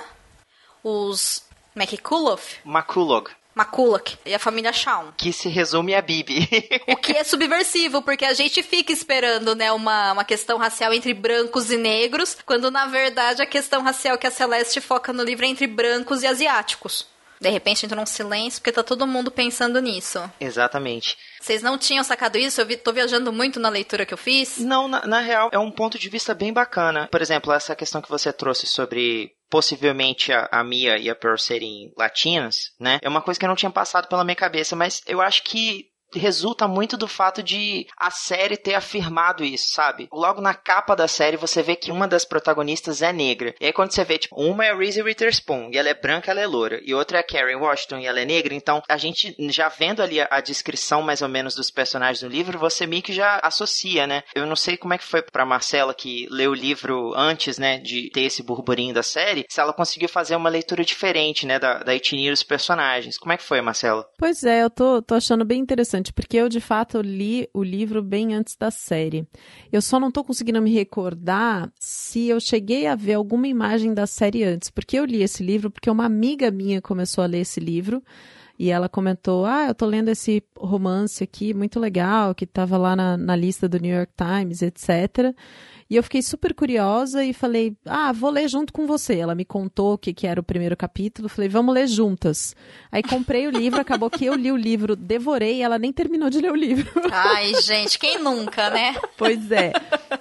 os 0.83 1.43
McCullough, 1.75 2.41
McCullough, 2.65 3.29
McCulloch 3.57 4.19
e 4.25 4.35
a 4.35 4.39
família 4.39 4.73
Shawn. 4.73 5.13
que 5.17 5.33
se 5.33 5.49
resume 5.49 5.95
a 5.95 6.03
Bibi. 6.03 6.49
O 6.89 6.97
que 6.97 7.17
é 7.17 7.25
subversivo, 7.25 8.03
porque 8.03 8.25
a 8.25 8.33
gente 8.33 8.63
fica 8.63 8.93
esperando, 8.93 9.55
né, 9.55 9.71
uma, 9.73 10.13
uma 10.13 10.25
questão 10.25 10.59
racial 10.59 10.93
entre 10.93 11.13
brancos 11.15 11.71
e 11.71 11.77
negros, 11.77 12.37
quando 12.47 12.71
na 12.71 12.87
verdade 12.87 13.43
a 13.43 13.47
questão 13.47 13.83
racial 13.83 14.17
que 14.19 14.27
a 14.27 14.31
Celeste 14.31 14.81
foca 14.81 15.13
no 15.13 15.23
livro 15.23 15.45
é 15.45 15.49
entre 15.49 15.67
brancos 15.67 16.23
e 16.23 16.27
asiáticos. 16.27 17.07
De 17.41 17.51
repente 17.51 17.85
entra 17.85 17.97
num 17.97 18.07
silêncio, 18.07 18.61
porque 18.61 18.71
tá 18.71 18.85
todo 18.85 19.05
mundo 19.05 19.29
pensando 19.29 19.81
nisso. 19.81 20.23
Exatamente. 20.41 21.19
Vocês 21.41 21.61
não 21.61 21.77
tinham 21.77 22.05
sacado 22.05 22.39
isso? 22.39 22.61
Eu 22.61 22.67
vi, 22.67 22.77
tô 22.77 22.93
viajando 22.93 23.33
muito 23.33 23.59
na 23.59 23.69
leitura 23.69 24.07
que 24.07 24.15
eu 24.15 24.19
fiz. 24.19 24.59
Não, 24.59 24.87
na, 24.87 25.05
na 25.05 25.19
real, 25.19 25.51
é 25.53 25.59
um 25.59 25.73
ponto 25.73 25.99
de 25.99 26.09
vista 26.09 26.35
bem 26.35 26.53
bacana. 26.53 27.09
Por 27.11 27.21
exemplo, 27.21 27.53
essa 27.53 27.75
questão 27.75 28.01
que 28.01 28.09
você 28.09 28.33
trouxe 28.33 28.69
sobre 28.69 29.33
possivelmente 29.53 30.33
a, 30.33 30.49
a 30.51 30.65
Mia 30.65 30.97
e 30.97 31.11
a 31.11 31.15
Pearl 31.15 31.37
serem 31.37 31.93
latinas, 31.95 32.73
né? 32.81 32.99
É 33.03 33.09
uma 33.09 33.21
coisa 33.21 33.39
que 33.39 33.47
não 33.47 33.55
tinha 33.55 33.71
passado 33.71 34.09
pela 34.09 34.25
minha 34.25 34.35
cabeça, 34.35 34.75
mas 34.75 35.03
eu 35.07 35.21
acho 35.21 35.45
que 35.45 35.92
resulta 36.15 36.69
muito 36.69 36.97
do 36.97 37.09
fato 37.09 37.43
de 37.43 37.87
a 37.97 38.11
série 38.11 38.57
ter 38.57 38.75
afirmado 38.75 39.45
isso, 39.45 39.73
sabe? 39.73 40.09
Logo 40.13 40.41
na 40.41 40.55
capa 40.55 40.95
da 40.95 41.09
série 41.09 41.37
você 41.37 41.63
vê 41.63 41.77
que 41.77 41.91
uma 41.91 42.09
das 42.09 42.25
protagonistas 42.25 43.03
é 43.03 43.13
negra. 43.13 43.55
E 43.61 43.67
aí 43.67 43.73
quando 43.73 43.93
você 43.93 44.05
vê, 44.05 44.19
tipo, 44.19 44.41
uma 44.41 44.65
é 44.65 44.71
a 44.71 44.77
Reese 44.77 45.03
Witherspoon, 45.03 45.71
e 45.73 45.79
ela 45.79 45.89
é 45.89 45.95
branca, 45.95 46.31
ela 46.31 46.41
é 46.41 46.47
loura, 46.47 46.81
e 46.85 46.95
outra 46.95 47.19
é 47.19 47.21
a 47.21 47.25
Karen 47.25 47.57
Washington, 47.57 47.99
e 47.99 48.07
ela 48.07 48.21
é 48.21 48.25
negra, 48.25 48.55
então 48.55 48.83
a 48.89 48.97
gente 48.97 49.35
já 49.51 49.69
vendo 49.69 50.03
ali 50.03 50.21
a, 50.21 50.29
a 50.31 50.41
descrição 50.41 51.03
mais 51.03 51.23
ou 51.23 51.29
menos 51.29 51.55
dos 51.55 51.71
personagens 51.71 52.21
do 52.21 52.29
livro, 52.29 52.59
você 52.59 52.87
meio 52.87 53.03
que 53.03 53.13
já 53.13 53.41
associa, 53.43 54.07
né? 54.07 54.23
Eu 54.35 54.47
não 54.47 54.57
sei 54.57 54.77
como 54.77 54.95
é 54.95 54.99
que 54.99 55.05
foi 55.05 55.23
pra 55.23 55.47
Marcela 55.47 55.95
que 55.95 56.27
leu 56.31 56.53
o 56.53 56.55
livro 56.55 57.13
antes, 57.15 57.59
né, 57.59 57.79
de 57.79 58.11
ter 58.11 58.23
esse 58.23 58.43
burburinho 58.43 58.95
da 58.95 59.03
série, 59.03 59.45
se 59.49 59.61
ela 59.61 59.73
conseguiu 59.73 60.09
fazer 60.09 60.35
uma 60.37 60.49
leitura 60.49 60.85
diferente, 60.85 61.47
né, 61.47 61.59
da, 61.59 61.83
da 61.83 61.95
etnia 61.95 62.31
dos 62.31 62.43
personagens. 62.43 63.19
Como 63.19 63.33
é 63.33 63.37
que 63.37 63.43
foi, 63.43 63.61
Marcela? 63.61 64.07
Pois 64.19 64.45
é, 64.45 64.63
eu 64.63 64.71
tô, 64.71 65.03
tô 65.03 65.15
achando 65.15 65.45
bem 65.45 65.61
interessante, 65.61 66.02
porque 66.11 66.39
eu 66.39 66.49
de 66.49 66.59
fato 66.59 67.03
li 67.03 67.47
o 67.53 67.63
livro 67.63 68.03
bem 68.03 68.35
antes 68.35 68.57
da 68.57 68.71
série. 68.71 69.29
Eu 69.71 69.83
só 69.83 70.01
não 70.01 70.11
tô 70.11 70.25
conseguindo 70.25 70.63
me 70.63 70.73
recordar 70.73 71.71
se 71.79 72.29
eu 72.29 72.41
cheguei 72.41 72.87
a 72.87 72.97
ver 72.97 73.13
alguma 73.13 73.47
imagem 73.47 73.93
da 73.93 74.07
série 74.07 74.43
antes, 74.43 74.71
porque 74.71 74.99
eu 74.99 75.05
li 75.05 75.23
esse 75.23 75.43
livro 75.43 75.71
porque 75.71 75.91
uma 75.91 76.07
amiga 76.07 76.51
minha 76.51 76.81
começou 76.81 77.23
a 77.23 77.27
ler 77.27 77.41
esse 77.41 77.61
livro. 77.61 78.03
E 78.59 78.71
ela 78.71 78.89
comentou: 78.89 79.45
Ah, 79.45 79.67
eu 79.67 79.75
tô 79.75 79.87
lendo 79.87 80.09
esse 80.09 80.43
romance 80.57 81.23
aqui, 81.23 81.53
muito 81.53 81.81
legal, 81.81 82.35
que 82.35 82.47
tava 82.47 82.77
lá 82.79 82.95
na, 82.95 83.17
na 83.17 83.35
lista 83.35 83.69
do 83.69 83.79
New 83.79 83.95
York 83.95 84.13
Times, 84.17 84.63
etc. 84.63 85.35
E 85.93 85.97
eu 85.97 86.03
fiquei 86.03 86.23
super 86.23 86.55
curiosa 86.55 87.23
e 87.23 87.35
falei: 87.35 87.77
Ah, 87.85 88.13
vou 88.13 88.31
ler 88.31 88.49
junto 88.49 88.73
com 88.73 88.87
você. 88.87 89.19
Ela 89.19 89.35
me 89.35 89.45
contou 89.45 89.93
o 89.93 89.99
que, 89.99 90.15
que 90.15 90.27
era 90.27 90.41
o 90.41 90.43
primeiro 90.43 90.75
capítulo. 90.75 91.29
Falei: 91.29 91.51
Vamos 91.51 91.75
ler 91.75 91.87
juntas. 91.87 92.57
Aí 92.91 93.03
comprei 93.03 93.47
o 93.47 93.51
livro, 93.51 93.79
acabou 93.79 94.09
que 94.09 94.25
eu 94.25 94.35
li 94.35 94.51
o 94.51 94.57
livro, 94.57 94.97
devorei 94.97 95.59
e 95.59 95.63
ela 95.63 95.79
nem 95.79 95.93
terminou 95.93 96.31
de 96.31 96.41
ler 96.41 96.51
o 96.51 96.57
livro. 96.57 96.91
Ai, 97.13 97.53
gente, 97.61 97.99
quem 97.99 98.19
nunca, 98.19 98.71
né? 98.71 98.95
Pois 99.19 99.53
é. 99.53 99.73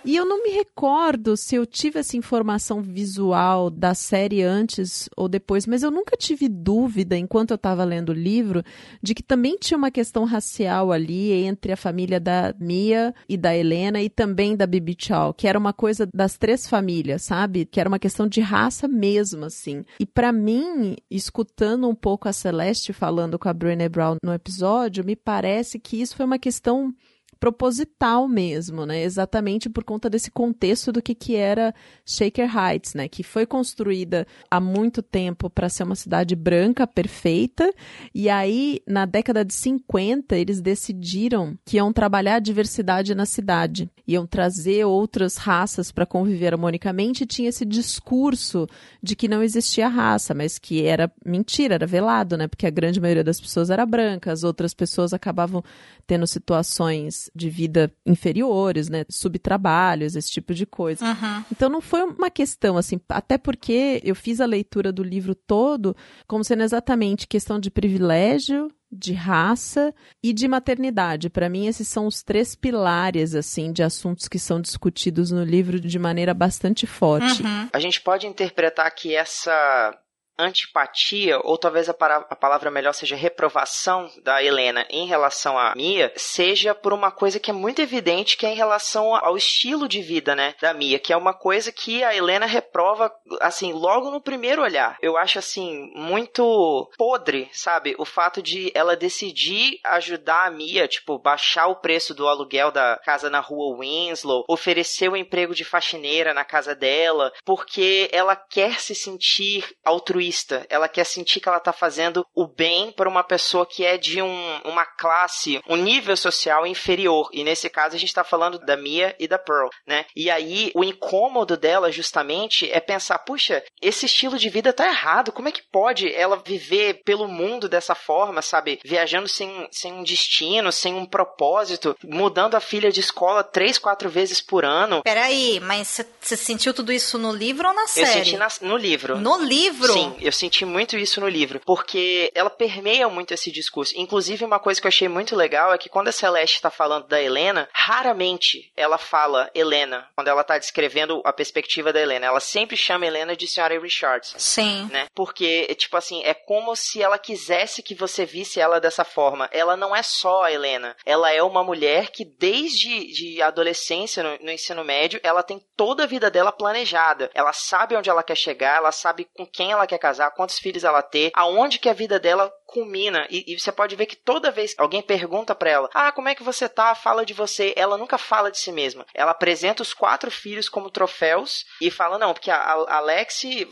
E 0.03 0.15
eu 0.15 0.25
não 0.25 0.43
me 0.43 0.49
recordo 0.51 1.35
se 1.35 1.55
eu 1.55 1.65
tive 1.65 1.99
essa 1.99 2.15
informação 2.15 2.81
visual 2.81 3.69
da 3.69 3.95
série 3.95 4.43
antes 4.43 5.09
ou 5.15 5.27
depois, 5.27 5.65
mas 5.65 5.81
eu 5.81 5.89
nunca 5.89 6.15
tive 6.15 6.47
dúvida, 6.47 7.17
enquanto 7.17 7.51
eu 7.51 7.55
estava 7.55 7.83
lendo 7.83 8.09
o 8.09 8.13
livro, 8.13 8.63
de 9.01 9.15
que 9.15 9.23
também 9.23 9.57
tinha 9.57 9.77
uma 9.77 9.89
questão 9.89 10.23
racial 10.25 10.91
ali 10.91 11.31
entre 11.31 11.71
a 11.71 11.77
família 11.77 12.19
da 12.19 12.53
Mia 12.59 13.15
e 13.27 13.37
da 13.37 13.55
Helena 13.55 14.01
e 14.01 14.09
também 14.09 14.55
da 14.55 14.67
Bibi 14.67 14.95
Chow, 14.99 15.33
que 15.33 15.47
era 15.47 15.60
uma 15.61 15.73
coisa 15.73 16.07
das 16.13 16.37
três 16.37 16.67
famílias, 16.67 17.21
sabe? 17.21 17.65
Que 17.65 17.79
era 17.79 17.87
uma 17.87 17.99
questão 17.99 18.27
de 18.27 18.41
raça 18.41 18.87
mesmo, 18.87 19.45
assim. 19.45 19.85
E 19.99 20.05
para 20.05 20.31
mim, 20.31 20.95
escutando 21.09 21.87
um 21.87 21.95
pouco 21.95 22.27
a 22.27 22.33
Celeste 22.33 22.91
falando 22.91 23.39
com 23.39 23.47
a 23.47 23.53
Brené 23.53 23.87
Brown 23.87 24.17
no 24.23 24.33
episódio, 24.33 25.05
me 25.05 25.15
parece 25.15 25.79
que 25.79 26.01
isso 26.01 26.15
foi 26.15 26.25
uma 26.25 26.39
questão 26.39 26.93
proposital 27.41 28.27
mesmo, 28.27 28.85
né? 28.85 29.01
Exatamente 29.01 29.67
por 29.67 29.83
conta 29.83 30.07
desse 30.07 30.29
contexto 30.29 30.91
do 30.91 31.01
que, 31.01 31.15
que 31.15 31.35
era 31.35 31.73
Shaker 32.05 32.47
Heights, 32.55 32.93
né? 32.93 33.07
Que 33.07 33.23
foi 33.23 33.47
construída 33.47 34.27
há 34.49 34.59
muito 34.59 35.01
tempo 35.01 35.49
para 35.49 35.67
ser 35.67 35.81
uma 35.81 35.95
cidade 35.95 36.35
branca 36.35 36.85
perfeita, 36.85 37.73
e 38.13 38.29
aí 38.29 38.79
na 38.87 39.07
década 39.07 39.43
de 39.43 39.55
50 39.55 40.37
eles 40.37 40.61
decidiram 40.61 41.57
que 41.65 41.77
iam 41.77 41.91
trabalhar 41.91 42.35
a 42.35 42.39
diversidade 42.39 43.15
na 43.15 43.25
cidade, 43.25 43.89
iam 44.07 44.27
trazer 44.27 44.85
outras 44.85 45.35
raças 45.37 45.91
para 45.91 46.05
conviver 46.05 46.53
harmonicamente, 46.53 47.23
e 47.23 47.27
tinha 47.27 47.49
esse 47.49 47.65
discurso 47.65 48.67
de 49.01 49.15
que 49.15 49.27
não 49.27 49.41
existia 49.41 49.87
raça, 49.87 50.35
mas 50.35 50.59
que 50.59 50.85
era 50.85 51.11
mentira, 51.25 51.73
era 51.73 51.87
velado, 51.87 52.37
né? 52.37 52.47
Porque 52.47 52.67
a 52.67 52.71
grande 52.71 53.01
maioria 53.01 53.23
das 53.23 53.41
pessoas 53.41 53.71
era 53.71 53.83
branca, 53.83 54.31
as 54.31 54.43
outras 54.43 54.75
pessoas 54.75 55.11
acabavam 55.11 55.63
tendo 56.05 56.27
situações 56.27 57.30
de 57.33 57.49
vida 57.49 57.91
inferiores, 58.05 58.89
né? 58.89 59.05
Subtrabalhos, 59.09 60.15
esse 60.15 60.29
tipo 60.29 60.53
de 60.53 60.65
coisa. 60.65 61.05
Uhum. 61.05 61.43
Então 61.51 61.69
não 61.69 61.81
foi 61.81 62.03
uma 62.03 62.29
questão 62.29 62.77
assim, 62.77 62.99
até 63.09 63.37
porque 63.37 64.01
eu 64.03 64.15
fiz 64.15 64.41
a 64.41 64.45
leitura 64.45 64.91
do 64.91 65.03
livro 65.03 65.33
todo 65.33 65.95
como 66.27 66.43
sendo 66.43 66.63
exatamente 66.63 67.27
questão 67.27 67.59
de 67.59 67.71
privilégio, 67.71 68.69
de 68.91 69.13
raça 69.13 69.93
e 70.21 70.33
de 70.33 70.47
maternidade. 70.47 71.29
Para 71.29 71.49
mim 71.49 71.67
esses 71.67 71.87
são 71.87 72.07
os 72.07 72.21
três 72.21 72.55
pilares 72.55 73.33
assim 73.33 73.71
de 73.71 73.81
assuntos 73.81 74.27
que 74.27 74.37
são 74.37 74.59
discutidos 74.59 75.31
no 75.31 75.43
livro 75.43 75.79
de 75.79 75.99
maneira 75.99 76.33
bastante 76.33 76.85
forte. 76.85 77.41
Uhum. 77.41 77.69
A 77.71 77.79
gente 77.79 78.01
pode 78.01 78.27
interpretar 78.27 78.93
que 78.93 79.15
essa 79.15 79.97
antipatia, 80.41 81.39
ou 81.43 81.57
talvez 81.57 81.89
a, 81.89 81.93
a 82.29 82.35
palavra 82.35 82.71
melhor 82.71 82.93
seja 82.93 83.15
reprovação 83.15 84.09
da 84.23 84.43
Helena 84.43 84.85
em 84.89 85.07
relação 85.07 85.57
à 85.57 85.73
Mia, 85.75 86.11
seja 86.15 86.73
por 86.73 86.93
uma 86.93 87.11
coisa 87.11 87.39
que 87.39 87.51
é 87.51 87.53
muito 87.53 87.81
evidente, 87.81 88.35
que 88.35 88.45
é 88.45 88.49
em 88.49 88.55
relação 88.55 89.15
ao 89.15 89.37
estilo 89.37 89.87
de 89.87 90.01
vida, 90.01 90.35
né, 90.35 90.55
da 90.61 90.73
Mia, 90.73 90.99
que 90.99 91.13
é 91.13 91.17
uma 91.17 91.33
coisa 91.33 91.71
que 91.71 92.03
a 92.03 92.15
Helena 92.15 92.45
reprova, 92.45 93.11
assim, 93.39 93.73
logo 93.73 94.09
no 94.09 94.21
primeiro 94.21 94.61
olhar. 94.61 94.97
Eu 95.01 95.17
acho, 95.17 95.39
assim, 95.39 95.91
muito 95.95 96.89
podre, 96.97 97.49
sabe, 97.53 97.95
o 97.97 98.05
fato 98.05 98.41
de 98.41 98.71
ela 98.73 98.95
decidir 98.95 99.79
ajudar 99.85 100.47
a 100.47 100.51
Mia, 100.51 100.87
tipo, 100.87 101.19
baixar 101.19 101.67
o 101.67 101.75
preço 101.75 102.13
do 102.13 102.27
aluguel 102.27 102.71
da 102.71 102.99
casa 103.03 103.29
na 103.29 103.39
rua 103.39 103.77
Winslow, 103.79 104.45
oferecer 104.47 105.09
o 105.09 105.17
emprego 105.17 105.53
de 105.53 105.63
faxineira 105.63 106.33
na 106.33 106.43
casa 106.43 106.75
dela, 106.75 107.31
porque 107.45 108.09
ela 108.11 108.35
quer 108.35 108.79
se 108.79 108.95
sentir 108.95 109.65
altruísta 109.83 110.30
altruísta. 110.31 110.65
Ela 110.69 110.87
quer 110.87 111.03
sentir 111.03 111.39
que 111.39 111.49
ela 111.49 111.59
tá 111.59 111.73
fazendo 111.73 112.25
o 112.33 112.47
bem 112.47 112.91
para 112.91 113.09
uma 113.09 113.23
pessoa 113.23 113.65
que 113.65 113.85
é 113.85 113.97
de 113.97 114.21
um, 114.21 114.61
uma 114.63 114.85
classe, 114.85 115.61
um 115.67 115.75
nível 115.75 116.15
social 116.15 116.65
inferior. 116.65 117.29
E 117.33 117.43
nesse 117.43 117.69
caso 117.69 117.95
a 117.95 117.99
gente 117.99 118.13
tá 118.13 118.23
falando 118.23 118.57
da 118.59 118.77
Mia 118.77 119.15
e 119.19 119.27
da 119.27 119.37
Pearl, 119.37 119.69
né? 119.85 120.05
E 120.15 120.29
aí 120.29 120.71
o 120.73 120.83
incômodo 120.83 121.57
dela 121.57 121.91
justamente 121.91 122.71
é 122.71 122.79
pensar, 122.79 123.19
puxa, 123.19 123.63
esse 123.81 124.05
estilo 124.05 124.37
de 124.37 124.49
vida 124.49 124.73
tá 124.73 124.87
errado. 124.87 125.31
Como 125.31 125.49
é 125.49 125.51
que 125.51 125.63
pode 125.71 126.11
ela 126.13 126.41
viver 126.43 127.01
pelo 127.03 127.27
mundo 127.27 127.67
dessa 127.67 127.93
forma, 127.93 128.41
sabe? 128.41 128.79
Viajando 128.83 129.27
sem, 129.27 129.67
sem 129.71 129.93
um 129.93 130.03
destino, 130.03 130.71
sem 130.71 130.93
um 130.93 131.05
propósito, 131.05 131.95
mudando 132.03 132.55
a 132.55 132.59
filha 132.59 132.91
de 132.91 132.99
escola 132.99 133.43
três, 133.43 133.77
quatro 133.77 134.09
vezes 134.09 134.41
por 134.41 134.63
ano. 134.63 135.01
Peraí, 135.03 135.59
mas 135.59 135.99
você 136.19 136.37
sentiu 136.37 136.73
tudo 136.73 136.91
isso 136.91 137.17
no 137.17 137.31
livro 137.31 137.67
ou 137.67 137.73
na 137.73 137.87
série? 137.87 138.07
Eu 138.07 138.13
senti 138.25 138.37
na, 138.37 138.47
no 138.61 138.77
livro. 138.77 139.17
No 139.17 139.37
livro? 139.41 139.93
Sim, 139.93 140.10
eu 140.19 140.31
senti 140.31 140.65
muito 140.65 140.97
isso 140.97 141.21
no 141.21 141.27
livro, 141.27 141.61
porque 141.65 142.31
ela 142.33 142.49
permeia 142.49 143.07
muito 143.09 143.33
esse 143.33 143.51
discurso. 143.51 143.93
Inclusive, 143.95 144.45
uma 144.45 144.59
coisa 144.59 144.79
que 144.79 144.87
eu 144.87 144.89
achei 144.89 145.07
muito 145.07 145.35
legal 145.35 145.73
é 145.73 145.77
que 145.77 145.89
quando 145.89 146.07
a 146.07 146.11
Celeste 146.11 146.55
está 146.55 146.69
falando 146.69 147.07
da 147.07 147.21
Helena, 147.21 147.69
raramente 147.73 148.71
ela 148.75 148.97
fala 148.97 149.49
Helena, 149.53 150.07
quando 150.15 150.27
ela 150.27 150.41
está 150.41 150.57
descrevendo 150.57 151.21
a 151.25 151.33
perspectiva 151.33 151.93
da 151.93 152.01
Helena. 152.01 152.27
Ela 152.27 152.39
sempre 152.39 152.77
chama 152.77 153.05
Helena 153.05 153.35
de 153.35 153.47
Senhora 153.47 153.79
Richardson. 153.79 154.37
Sim. 154.39 154.89
Né? 154.91 155.05
Porque, 155.15 155.73
tipo 155.75 155.97
assim, 155.97 156.23
é 156.23 156.33
como 156.33 156.75
se 156.75 157.01
ela 157.01 157.17
quisesse 157.17 157.83
que 157.83 157.95
você 157.95 158.25
visse 158.25 158.59
ela 158.59 158.79
dessa 158.79 159.03
forma. 159.03 159.49
Ela 159.51 159.75
não 159.75 159.95
é 159.95 160.03
só 160.03 160.43
a 160.43 160.51
Helena. 160.51 160.95
Ela 161.05 161.31
é 161.31 161.41
uma 161.41 161.63
mulher 161.63 162.11
que, 162.11 162.25
desde 162.25 163.11
de 163.11 163.41
adolescência, 163.41 164.23
no, 164.23 164.37
no 164.45 164.51
ensino 164.51 164.83
médio, 164.83 165.19
ela 165.23 165.43
tem 165.43 165.61
toda 165.75 166.03
a 166.03 166.07
vida 166.07 166.29
dela 166.29 166.51
planejada. 166.51 167.29
Ela 167.33 167.53
sabe 167.53 167.95
onde 167.95 168.09
ela 168.09 168.23
quer 168.23 168.35
chegar, 168.35 168.77
ela 168.77 168.91
sabe 168.91 169.27
com 169.35 169.45
quem 169.45 169.71
ela 169.71 169.87
quer 169.87 169.97
casar, 170.01 170.31
quantos 170.31 170.59
filhos 170.59 170.83
ela 170.83 171.01
ter, 171.01 171.31
aonde 171.35 171.79
que 171.79 171.87
a 171.87 171.93
vida 171.93 172.19
dela 172.19 172.51
culmina. 172.65 173.27
E, 173.29 173.53
e 173.53 173.59
você 173.59 173.71
pode 173.71 173.95
ver 173.95 174.05
que 174.05 174.15
toda 174.15 174.51
vez 174.51 174.73
que 174.73 174.81
alguém 174.81 175.01
pergunta 175.01 175.53
para 175.53 175.69
ela, 175.69 175.89
ah, 175.93 176.11
como 176.11 176.29
é 176.29 176.35
que 176.35 176.43
você 176.43 176.67
tá? 176.67 176.95
Fala 176.95 177.25
de 177.25 177.33
você. 177.33 177.73
Ela 177.75 177.97
nunca 177.97 178.17
fala 178.17 178.51
de 178.51 178.57
si 178.57 178.71
mesma. 178.71 179.05
Ela 179.13 179.31
apresenta 179.31 179.83
os 179.83 179.93
quatro 179.93 180.31
filhos 180.31 180.69
como 180.69 180.89
troféus 180.89 181.65
e 181.81 181.91
fala, 181.91 182.17
não, 182.17 182.33
porque 182.33 182.49
a, 182.49 182.57
a 182.57 183.01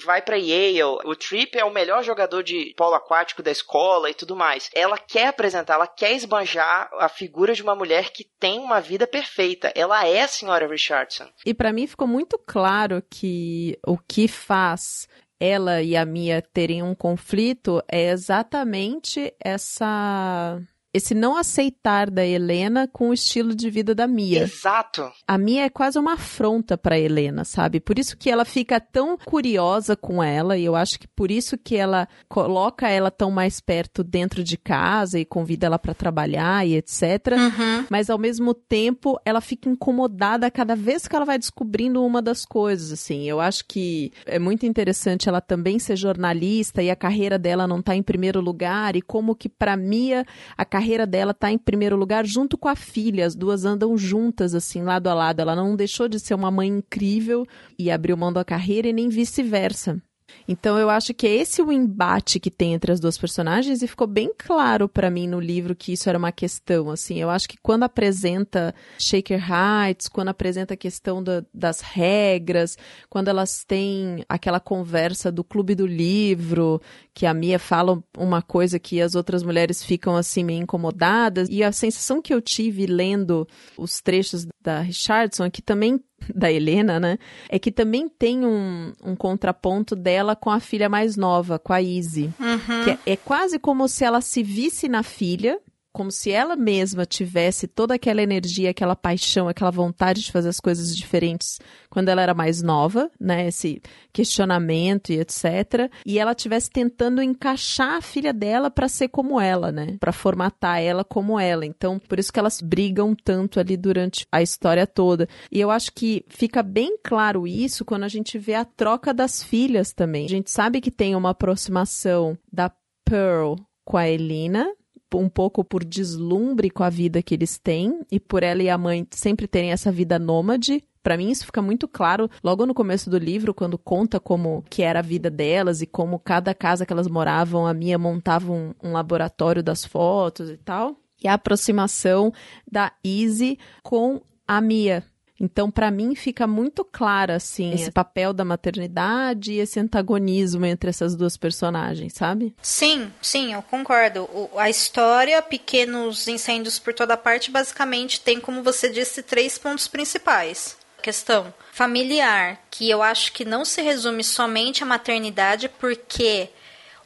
vai 0.04 0.22
para 0.22 0.36
Yale, 0.36 0.84
o 0.84 1.16
Trip 1.16 1.58
é 1.58 1.64
o 1.64 1.74
melhor 1.74 2.04
jogador 2.04 2.44
de 2.44 2.74
polo 2.76 2.96
aquático 2.96 3.42
da 3.42 3.52
escola 3.52 4.10
e 4.10 4.14
tudo 4.14 4.36
mais. 4.36 4.70
Ela 4.76 4.98
quer 4.98 5.28
apresentar, 5.28 5.76
ela 5.76 5.88
quer 5.88 6.12
esbanjar 6.12 6.90
a 7.00 7.10
figura 7.10 7.54
de 7.54 7.64
uma 7.64 7.76
mulher 7.76 8.12
que 8.12 8.26
tem 8.40 8.60
uma 8.60 8.82
vida 8.82 9.08
perfeita. 9.08 9.72
Ela 9.76 10.06
é 10.06 10.22
a 10.22 10.28
senhora 10.28 10.68
Richardson. 10.68 11.28
E 11.46 11.54
para 11.54 11.74
mim 11.74 11.88
ficou 11.88 12.08
muito 12.08 12.38
claro 12.38 13.02
que 13.10 13.78
o 13.86 13.98
que 13.98 14.28
faz 14.28 15.08
ela 15.40 15.82
e 15.82 15.96
a 15.96 16.06
Mia 16.06 16.42
terem 16.42 16.84
um 16.84 16.94
conflito 16.94 17.82
é 17.88 18.10
exatamente 18.10 19.34
essa 19.40 20.62
esse 20.94 21.14
não 21.14 21.38
aceitar 21.38 22.10
da 22.10 22.26
Helena 22.26 22.88
com 22.92 23.10
o 23.10 23.14
estilo 23.14 23.56
de 23.56 23.70
vida 23.70 23.94
da 23.94 24.08
Mia. 24.08 24.42
Exato. 24.42 25.12
A 25.28 25.38
Mia 25.38 25.66
é 25.66 25.70
quase 25.70 26.00
uma 26.00 26.14
afronta 26.14 26.78
para 26.78 27.00
Helena, 27.00 27.46
sabe? 27.46 27.80
Por 27.80 28.00
isso 28.00 28.18
que 28.18 28.30
ela 28.30 28.44
fica 28.44 28.80
tão 28.80 29.18
curiosa 29.18 29.96
com 29.96 30.24
ela 30.24 30.58
e 30.58 30.66
eu 30.66 30.76
acho 30.76 31.00
que 31.00 31.08
por 31.08 31.30
isso 31.30 31.58
que 31.58 31.76
ela 31.76 32.08
coloca 32.28 32.90
ela 32.90 33.12
tão 33.12 33.30
mais 33.30 33.60
perto 33.60 34.04
dentro 34.04 34.44
de 34.44 34.58
casa 34.58 35.20
e 35.20 35.26
convida 35.26 35.68
ela 35.68 35.78
para 35.78 35.94
trabalhar 35.94 36.66
e 36.66 36.76
etc. 36.76 37.02
Uhum. 37.38 37.86
Mas 37.90 38.10
ao 38.10 38.18
mesmo 38.18 38.56
tempo 38.56 39.20
ela 39.24 39.42
fica 39.42 39.70
incomodada 39.70 40.50
cada 40.50 40.76
vez 40.76 41.08
que 41.08 41.16
ela 41.16 41.26
vai 41.26 41.38
descobrindo 41.38 42.04
uma 42.04 42.22
das 42.22 42.44
coisas, 42.46 42.92
assim. 42.92 43.30
Eu 43.30 43.40
acho 43.40 43.64
que 43.68 44.12
é 44.26 44.40
muito 44.40 44.66
interessante 44.66 45.30
ela 45.30 45.40
também 45.40 45.78
ser 45.78 45.96
jornalista 45.96 46.82
e 46.82 46.90
a 46.90 46.96
carreira 46.96 47.38
dela 47.38 47.68
não 47.68 47.80
tá 47.80 47.96
em 47.96 48.02
primeiro 48.02 48.42
lugar 48.42 48.96
e 48.96 49.02
como 49.04 49.36
que 49.36 49.48
para 49.48 49.78
Mia 49.78 50.26
a 50.58 50.66
carreira 50.66 50.79
dela 51.06 51.34
tá 51.34 51.52
em 51.52 51.58
primeiro 51.58 51.96
lugar 51.96 52.26
junto 52.26 52.58
com 52.58 52.68
a 52.68 52.76
filha. 52.76 53.26
As 53.26 53.36
duas 53.36 53.66
andam 53.66 53.98
juntas, 53.98 54.56
assim, 54.56 54.82
lado 54.82 55.08
a 55.08 55.14
lado. 55.14 55.40
Ela 55.40 55.56
não 55.56 55.76
deixou 55.76 56.08
de 56.08 56.20
ser 56.20 56.34
uma 56.34 56.50
mãe 56.50 56.68
incrível 56.68 57.46
e 57.78 57.92
abriu 57.92 58.18
mão 58.18 58.32
da 58.32 58.44
carreira 58.44 58.88
e 58.88 58.94
nem 58.94 59.10
vice-versa. 59.10 60.02
Então 60.48 60.78
eu 60.78 60.90
acho 60.90 61.14
que 61.14 61.28
é 61.28 61.36
esse 61.36 61.62
o 61.62 61.72
embate 61.72 62.40
que 62.40 62.50
tem 62.50 62.74
entre 62.74 62.92
as 62.92 63.00
duas 63.00 63.18
personagens 63.18 63.82
e 63.82 63.88
ficou 63.88 64.08
bem 64.08 64.32
claro 64.38 64.90
para 64.90 65.10
mim 65.10 65.28
no 65.28 65.40
livro 65.40 65.76
que 65.76 65.94
isso 65.94 66.10
era 66.10 66.18
uma 66.18 66.32
questão, 66.32 66.90
assim. 66.90 67.20
Eu 67.20 67.30
acho 67.30 67.48
que 67.48 67.58
quando 67.62 67.84
apresenta 67.84 68.74
Shaker 68.98 69.40
Heights, 69.40 70.08
quando 70.08 70.30
apresenta 70.30 70.74
a 70.74 70.78
questão 70.78 71.24
da, 71.24 71.44
das 71.54 71.82
regras, 71.82 72.78
quando 73.10 73.28
elas 73.28 73.64
têm 73.64 74.24
aquela 74.28 74.60
conversa 74.60 75.32
do 75.32 75.44
clube 75.44 75.76
do 75.76 75.86
livro, 75.86 76.82
que 77.14 77.26
a 77.26 77.34
Mia 77.34 77.60
fala 77.60 78.02
uma 78.18 78.42
coisa 78.42 78.80
que 78.80 79.02
as 79.02 79.16
outras 79.16 79.44
mulheres 79.44 79.84
ficam 79.84 80.16
assim 80.16 80.44
meio 80.44 80.64
incomodadas, 80.64 81.48
e 81.50 81.64
a 81.64 81.72
sensação 81.72 82.22
que 82.22 82.34
eu 82.34 82.42
tive 82.42 82.86
lendo 82.86 83.48
os 83.78 84.02
trechos 84.02 84.48
da 84.62 84.82
Richardson 84.82 85.46
é 85.46 85.50
que 85.50 85.62
também 85.62 86.00
da 86.36 86.52
Helena, 86.52 87.00
né? 87.00 87.18
É 87.50 87.58
que 87.58 87.72
também 87.72 88.08
tem 88.08 88.46
um, 88.46 88.94
um 89.04 89.16
contraponto 89.16 89.96
dela 89.96 90.36
com 90.36 90.50
a 90.50 90.60
filha 90.60 90.90
mais 90.90 91.16
nova, 91.16 91.60
com 91.60 91.74
a 91.74 91.82
Izzy. 91.82 92.34
Uhum. 92.40 92.84
Que 92.84 92.90
é, 92.92 93.00
é 93.06 93.16
quase 93.16 93.60
como 93.60 93.88
se 93.88 94.04
ela 94.04 94.22
se 94.22 94.44
visse 94.44 94.88
na 94.88 95.04
filha, 95.04 95.60
como 96.00 96.14
se 96.14 96.32
ela 96.32 96.56
mesma 96.56 97.06
tivesse 97.06 97.68
toda 97.68 97.96
aquela 97.96 98.22
energia, 98.22 98.70
aquela 98.70 98.96
paixão, 98.96 99.50
aquela 99.50 99.70
vontade 99.70 100.22
de 100.22 100.32
fazer 100.32 100.48
as 100.48 100.58
coisas 100.58 100.96
diferentes 100.96 101.60
quando 101.90 102.08
ela 102.08 102.22
era 102.22 102.34
mais 102.34 102.62
nova, 102.62 103.12
né? 103.20 103.50
Esse 103.50 103.82
questionamento 104.14 105.12
e 105.12 105.20
etc. 105.20 105.92
E 106.06 106.18
ela 106.18 106.34
tivesse 106.34 106.70
tentando 106.70 107.22
encaixar 107.22 107.96
a 107.96 108.02
filha 108.02 108.32
dela 108.32 108.72
para 108.72 108.88
ser 108.88 109.10
como 109.10 109.42
ela, 109.42 109.74
né? 109.74 109.98
Para 110.00 110.14
formatar 110.14 110.80
ela 110.80 111.04
como 111.04 111.38
ela. 111.38 111.66
Então, 111.66 112.00
por 112.00 112.18
isso 112.18 112.32
que 112.32 112.40
elas 112.40 112.62
brigam 112.62 113.14
tanto 113.14 113.60
ali 113.60 113.76
durante 113.76 114.26
a 114.32 114.42
história 114.42 114.88
toda. 114.88 115.28
E 115.52 115.60
eu 115.60 115.70
acho 115.70 115.92
que 115.92 116.24
fica 116.30 116.64
bem 116.64 116.98
claro 117.04 117.46
isso 117.46 117.84
quando 117.84 118.06
a 118.06 118.08
gente 118.08 118.40
vê 118.40 118.54
a 118.54 118.64
troca 118.64 119.14
das 119.14 119.44
filhas 119.44 119.92
também. 119.92 120.24
A 120.24 120.30
gente 120.30 120.50
sabe 120.50 120.80
que 120.80 120.92
tem 120.92 121.14
uma 121.14 121.32
aproximação 121.32 122.38
da 122.50 122.72
Pearl 123.04 123.56
com 123.84 123.98
a 123.98 124.08
Elina, 124.08 124.72
um 125.18 125.30
pouco 125.30 125.64
por 125.64 125.84
deslumbre 125.84 126.70
com 126.70 126.84
a 126.84 126.90
vida 126.90 127.24
que 127.24 127.34
eles 127.34 127.58
têm 127.58 128.02
e 128.12 128.20
por 128.20 128.44
ela 128.44 128.62
e 128.62 128.70
a 128.70 128.78
mãe 128.78 129.08
sempre 129.12 129.48
terem 129.48 129.72
essa 129.72 129.92
vida 129.92 130.20
nômade. 130.20 130.84
Para 131.02 131.18
mim 131.18 131.32
isso 131.32 131.46
fica 131.46 131.62
muito 131.62 131.88
claro 131.88 132.30
logo 132.44 132.66
no 132.66 132.74
começo 132.74 133.10
do 133.10 133.18
livro, 133.18 133.54
quando 133.54 133.78
conta 133.78 134.20
como 134.20 134.64
que 134.70 134.84
era 134.84 135.00
a 135.00 135.04
vida 135.04 135.30
delas 135.30 135.82
e 135.82 135.88
como 135.88 136.20
cada 136.20 136.54
casa 136.54 136.86
que 136.86 136.94
elas 136.94 137.08
moravam, 137.08 137.66
a 137.66 137.74
minha 137.74 137.98
montava 137.98 138.52
um, 138.52 138.74
um 138.84 138.92
laboratório 138.92 139.64
das 139.64 139.86
fotos 139.86 140.50
e 140.50 140.58
tal. 140.58 140.98
E 141.24 141.28
a 141.28 141.34
aproximação 141.34 142.32
da 142.70 142.92
Izzy 143.04 143.58
com 143.82 144.22
a 144.48 144.62
Mia, 144.62 145.04
então, 145.40 145.72
para 145.72 145.90
mim, 145.90 146.16
fica 146.16 146.46
muito 146.46 146.84
claro, 146.84 147.32
assim, 147.32 147.74
esse 147.74 147.92
papel 147.92 148.34
da 148.34 148.44
maternidade 148.44 149.54
e 149.54 149.60
esse 149.60 149.80
antagonismo 149.80 150.66
entre 150.66 150.90
essas 150.90 151.16
duas 151.16 151.38
personagens, 151.38 152.14
sabe? 152.14 152.54
Sim, 152.62 153.12
sim, 153.22 153.54
eu 153.54 153.62
concordo. 153.62 154.24
O, 154.24 154.50
a 154.58 154.70
história, 154.70 155.42
Pequenos 155.42 156.28
Incêndios 156.28 156.78
por 156.78 156.94
Toda 156.94 157.16
Parte, 157.16 157.50
basicamente 157.50 158.20
tem, 158.20 158.40
como 158.40 158.62
você 158.62 158.90
disse, 158.90 159.24
três 159.24 159.58
pontos 159.58 159.88
principais. 159.88 160.78
A 160.98 161.02
questão 161.02 161.54
familiar, 161.72 162.62
que 162.70 162.90
eu 162.90 163.02
acho 163.02 163.32
que 163.32 163.46
não 163.46 163.64
se 163.64 163.82
resume 163.82 164.24
somente 164.24 164.84
à 164.84 164.86
maternidade, 164.86 165.70
porque 165.70 166.50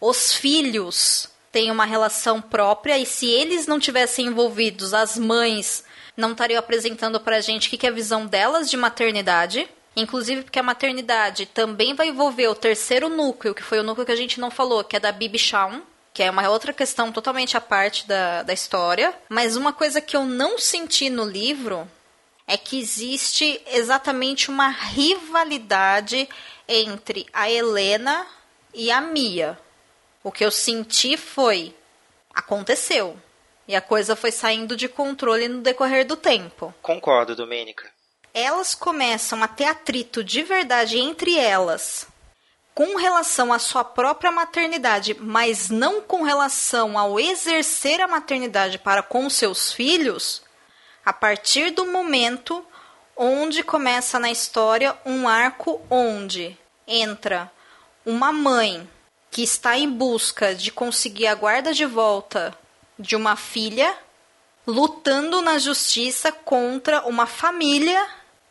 os 0.01 0.33
filhos 0.33 1.29
têm 1.51 1.69
uma 1.69 1.85
relação 1.85 2.41
própria 2.41 2.97
e 2.97 3.05
se 3.05 3.27
eles 3.27 3.67
não 3.67 3.79
tivessem 3.79 4.25
envolvidos, 4.25 4.91
as 4.91 5.19
mães 5.19 5.83
não 6.15 6.31
estariam 6.31 6.59
apresentando 6.59 7.19
para 7.19 7.37
a 7.37 7.41
gente 7.41 7.67
o 7.67 7.69
que, 7.69 7.77
que 7.77 7.87
é 7.87 7.89
a 7.89 7.93
visão 7.93 8.25
delas 8.25 8.69
de 8.69 8.77
maternidade. 8.77 9.67
Inclusive 9.95 10.43
porque 10.43 10.59
a 10.59 10.63
maternidade 10.63 11.45
também 11.45 11.93
vai 11.93 12.07
envolver 12.07 12.47
o 12.47 12.55
terceiro 12.55 13.09
núcleo, 13.09 13.53
que 13.53 13.61
foi 13.61 13.79
o 13.79 13.83
núcleo 13.83 14.05
que 14.05 14.11
a 14.11 14.15
gente 14.15 14.39
não 14.39 14.49
falou, 14.49 14.83
que 14.83 14.95
é 14.95 14.99
da 14.99 15.11
Bibi 15.11 15.37
Shawn, 15.37 15.81
que 16.13 16.23
é 16.23 16.31
uma 16.31 16.47
outra 16.49 16.73
questão 16.73 17.11
totalmente 17.11 17.55
à 17.57 17.61
parte 17.61 18.07
da, 18.07 18.43
da 18.43 18.53
história. 18.53 19.13
Mas 19.29 19.55
uma 19.55 19.71
coisa 19.71 20.01
que 20.01 20.15
eu 20.15 20.25
não 20.25 20.57
senti 20.57 21.09
no 21.09 21.25
livro 21.25 21.87
é 22.47 22.57
que 22.57 22.79
existe 22.79 23.61
exatamente 23.67 24.49
uma 24.49 24.69
rivalidade 24.69 26.27
entre 26.67 27.25
a 27.31 27.49
Helena 27.49 28.25
e 28.73 28.91
a 28.91 28.99
Mia. 28.99 29.57
O 30.23 30.31
que 30.31 30.43
eu 30.43 30.51
senti 30.51 31.17
foi: 31.17 31.75
aconteceu. 32.33 33.17
E 33.73 33.75
a 33.75 33.81
coisa 33.81 34.15
foi 34.15 34.31
saindo 34.31 34.75
de 34.75 34.87
controle 34.87 35.47
no 35.47 35.59
decorrer 35.59 36.05
do 36.05 36.15
tempo. 36.15 36.71
Concordo, 36.79 37.35
Domênica. 37.35 37.89
Elas 38.31 38.75
começam 38.75 39.41
a 39.41 39.47
ter 39.47 39.63
atrito 39.63 40.23
de 40.23 40.43
verdade 40.43 40.99
entre 40.99 41.35
elas 41.39 42.05
com 42.75 42.95
relação 42.95 43.51
à 43.51 43.57
sua 43.57 43.83
própria 43.83 44.31
maternidade, 44.31 45.15
mas 45.19 45.71
não 45.71 46.03
com 46.03 46.21
relação 46.21 46.99
ao 46.99 47.19
exercer 47.19 47.99
a 47.99 48.07
maternidade 48.07 48.77
para 48.77 49.01
com 49.01 49.27
seus 49.27 49.73
filhos, 49.73 50.43
a 51.03 51.11
partir 51.11 51.71
do 51.71 51.87
momento 51.87 52.63
onde 53.17 53.63
começa 53.63 54.19
na 54.19 54.29
história 54.29 54.95
um 55.03 55.27
arco 55.27 55.81
onde 55.89 56.55
entra 56.87 57.51
uma 58.05 58.31
mãe 58.31 58.87
que 59.31 59.41
está 59.41 59.75
em 59.75 59.89
busca 59.89 60.53
de 60.53 60.71
conseguir 60.71 61.25
a 61.25 61.33
guarda 61.33 61.73
de 61.73 61.87
volta 61.87 62.55
de 62.97 63.15
uma 63.15 63.35
filha, 63.35 63.95
lutando 64.65 65.41
na 65.41 65.57
justiça 65.57 66.31
contra 66.31 67.05
uma 67.05 67.25
família 67.25 68.05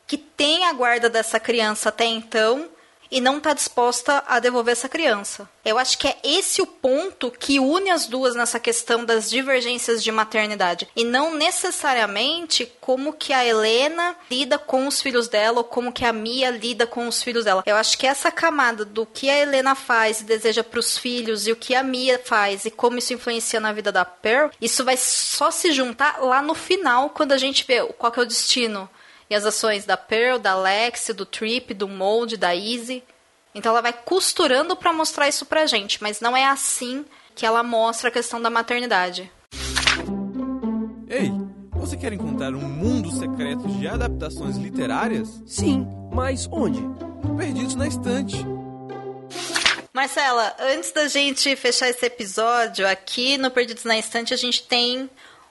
que 0.07 0.19
tem 0.19 0.67
a 0.67 0.73
guarda 0.73 1.09
dessa 1.09 1.41
criança 1.41 1.89
até 1.89 2.05
então 2.05 2.69
e 3.13 3.21
não 3.21 3.37
está 3.37 3.53
disposta 3.53 4.25
a 4.27 4.41
devolver 4.41 4.73
essa 4.73 4.89
criança. 4.89 5.47
Eu 5.63 5.79
acho 5.79 5.99
que 5.99 6.09
é 6.09 6.17
esse 6.25 6.63
o 6.63 6.67
ponto 6.67 7.31
que 7.31 7.61
une 7.61 7.91
as 7.91 8.07
duas 8.07 8.35
nessa 8.35 8.59
questão 8.59 9.05
das 9.05 9.29
divergências 9.29 10.03
de 10.03 10.11
maternidade 10.11 10.89
e 10.97 11.05
não 11.05 11.35
necessariamente 11.35 12.73
como 12.81 13.13
que 13.13 13.33
a 13.33 13.45
Helena 13.45 14.17
lida 14.31 14.59
com 14.59 14.89
os 14.89 15.01
filhos 15.01 15.29
dela 15.29 15.59
ou 15.59 15.65
como 15.65 15.93
que 15.93 16.05
a 16.05 16.13
Mia 16.13 16.51
lida 16.51 16.87
com 16.87 17.07
os 17.07 17.23
filhos 17.23 17.45
dela. 17.45 17.63
Eu 17.67 17.77
acho 17.77 17.99
que 17.99 18.07
essa 18.07 18.31
camada 18.31 18.85
do 18.85 19.05
que 19.05 19.29
a 19.29 19.39
Helena 19.39 19.75
faz 19.75 20.23
e 20.23 20.25
deseja 20.25 20.65
para 20.65 20.81
os 20.81 20.97
filhos 20.97 21.47
e 21.47 21.53
o 21.53 21.57
que 21.57 21.75
a 21.75 21.83
Mia 21.83 22.19
faz 22.25 22.65
e 22.65 22.71
como 22.71 22.99
isso 22.99 23.13
influencia 23.13 23.61
na 23.61 23.73
vida 23.73 23.93
da 23.93 24.07
Pearl, 24.07 24.49
isso 24.61 24.85
vai 24.85 24.97
só 24.97 25.51
se 25.51 25.71
juntar 25.71 26.19
lá 26.23 26.41
no 26.41 26.55
final 26.55 27.11
quando 27.11 27.33
a 27.33 27.39
gente 27.39 27.65
vê 27.67 27.85
qual 27.99 28.11
que 28.11 28.19
é 28.19 28.23
o 28.23 28.27
destino 28.27 28.89
e 29.33 29.35
as 29.35 29.47
ações 29.47 29.87
da 29.87 29.97
Pearl, 29.97 30.39
da 30.39 30.55
Lexi, 30.55 31.15
do 31.15 31.25
Trip, 31.25 31.73
do 31.73 31.89
Mold, 31.89 32.37
da 32.37 32.55
Easy. 32.55 33.03
Então 33.55 33.73
ela 33.73 33.81
vai 33.81 33.93
costurando 33.93 34.77
para 34.77 34.93
mostrar 34.93 35.27
isso 35.27 35.47
pra 35.47 35.65
gente, 35.65 36.03
mas 36.03 36.21
não 36.21 36.37
é 36.37 36.45
assim 36.45 37.03
que 37.35 37.47
ela 37.47 37.63
mostra 37.63 38.11
a 38.11 38.13
questão 38.13 38.43
da 38.43 38.51
maternidade. 38.51 39.33
Ei, 41.09 41.33
você 41.73 41.97
quer 41.97 42.13
encontrar 42.13 42.55
um 42.55 42.69
mundo 42.69 43.11
secreto 43.11 43.67
de 43.69 43.89
adaptações 43.89 44.59
literárias? 44.59 45.43
Sim, 45.47 45.87
mas 46.13 46.47
onde? 46.53 46.83
Perdidos 47.35 47.75
na 47.75 47.89
estante. 47.89 48.37
Marcela, 49.95 50.55
antes 50.61 50.93
da 50.93 51.09
gente 51.09 51.57
fechar 51.57 51.89
esse 51.89 52.05
episódio, 52.05 52.87
aqui 52.87 53.39
no 53.39 53.51
Perdidos 53.51 53.85
na 53.85 53.99
Estante 53.99 54.35
a 54.35 54.37
gente 54.37 54.63
tem 54.63 55.09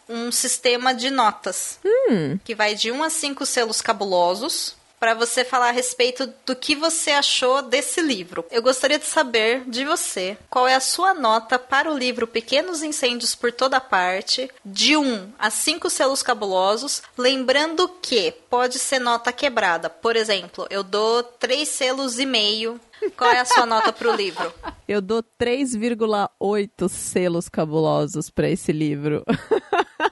um 0.08 0.32
sistema 0.32 0.94
de 0.94 1.10
notas. 1.10 1.80
Hum. 1.86 2.38
Que 2.44 2.56
vai 2.56 2.76
de 2.76 2.92
1 2.92 3.04
a 3.04 3.10
5 3.10 3.46
selos 3.46 3.82
cabulosos 3.82 4.76
para 5.02 5.16
você 5.16 5.44
falar 5.44 5.70
a 5.70 5.72
respeito 5.72 6.32
do 6.46 6.56
que 6.56 6.76
você 6.76 7.10
achou 7.10 7.64
desse 7.64 8.00
livro. 8.02 8.46
Eu 8.52 8.62
gostaria 8.62 9.00
de 9.00 9.06
saber 9.06 9.64
de 9.68 9.84
você 9.84 10.38
qual 10.48 10.68
é 10.68 10.76
a 10.76 10.80
sua 10.80 11.16
nota 11.16 11.58
para 11.58 11.92
o 11.92 11.98
livro 11.98 12.28
Pequenos 12.28 12.84
Incêndios 12.84 13.34
por 13.34 13.52
Toda 13.52 13.82
Parte, 13.82 14.48
de 14.64 14.96
1 14.96 15.34
a 15.40 15.50
5 15.50 15.90
selos 15.90 16.22
cabulosos, 16.22 17.02
lembrando 17.18 17.90
que 18.00 18.32
pode 18.48 18.78
ser 18.78 19.00
nota 19.00 19.34
quebrada. 19.34 19.90
Por 19.90 20.16
exemplo, 20.16 20.68
eu 20.70 20.84
dou 20.84 21.24
3 21.24 21.68
selos 21.68 22.20
e 22.20 22.26
meio. 22.28 22.80
Qual 23.18 23.32
é 23.32 23.40
a 23.40 23.46
sua 23.46 23.66
nota 23.66 23.92
para 23.92 24.08
o 24.08 24.16
livro? 24.16 24.54
Eu 24.88 25.02
dou 25.02 25.24
3,8 25.24 26.90
selos 26.90 27.50
cabulosos 27.50 28.30
para 28.30 28.50
esse 28.50 28.72
livro. 28.72 29.24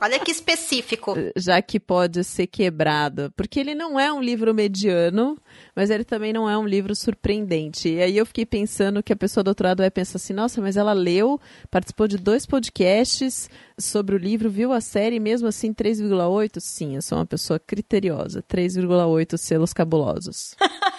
Olha 0.00 0.18
que 0.18 0.30
específico. 0.30 1.14
Já 1.36 1.60
que 1.62 1.80
pode 1.80 2.22
ser 2.24 2.46
quebrado. 2.46 3.32
Porque 3.36 3.60
ele 3.60 3.74
não 3.74 3.98
é 3.98 4.12
um 4.12 4.20
livro 4.20 4.54
mediano, 4.54 5.38
mas 5.74 5.90
ele 5.90 6.04
também 6.04 6.32
não 6.32 6.48
é 6.48 6.56
um 6.56 6.66
livro 6.66 6.94
surpreendente. 6.94 7.88
E 7.88 8.00
aí 8.00 8.16
eu 8.16 8.26
fiquei 8.26 8.46
pensando 8.46 9.02
que 9.02 9.12
a 9.12 9.16
pessoa 9.16 9.42
do 9.44 9.48
outro 9.48 9.66
lado 9.66 9.78
vai 9.78 9.90
pensar 9.90 10.16
assim: 10.16 10.32
nossa, 10.32 10.60
mas 10.60 10.76
ela 10.76 10.92
leu, 10.92 11.40
participou 11.70 12.06
de 12.06 12.18
dois 12.18 12.46
podcasts 12.46 13.48
sobre 13.78 14.14
o 14.14 14.18
livro, 14.18 14.50
viu 14.50 14.72
a 14.72 14.80
série, 14.80 15.20
mesmo 15.20 15.48
assim 15.48 15.72
3,8? 15.72 16.60
Sim, 16.60 16.96
eu 16.96 17.02
sou 17.02 17.18
uma 17.18 17.26
pessoa 17.26 17.58
criteriosa. 17.58 18.42
3,8 18.42 19.36
selos 19.36 19.72
cabulosos. 19.72 20.54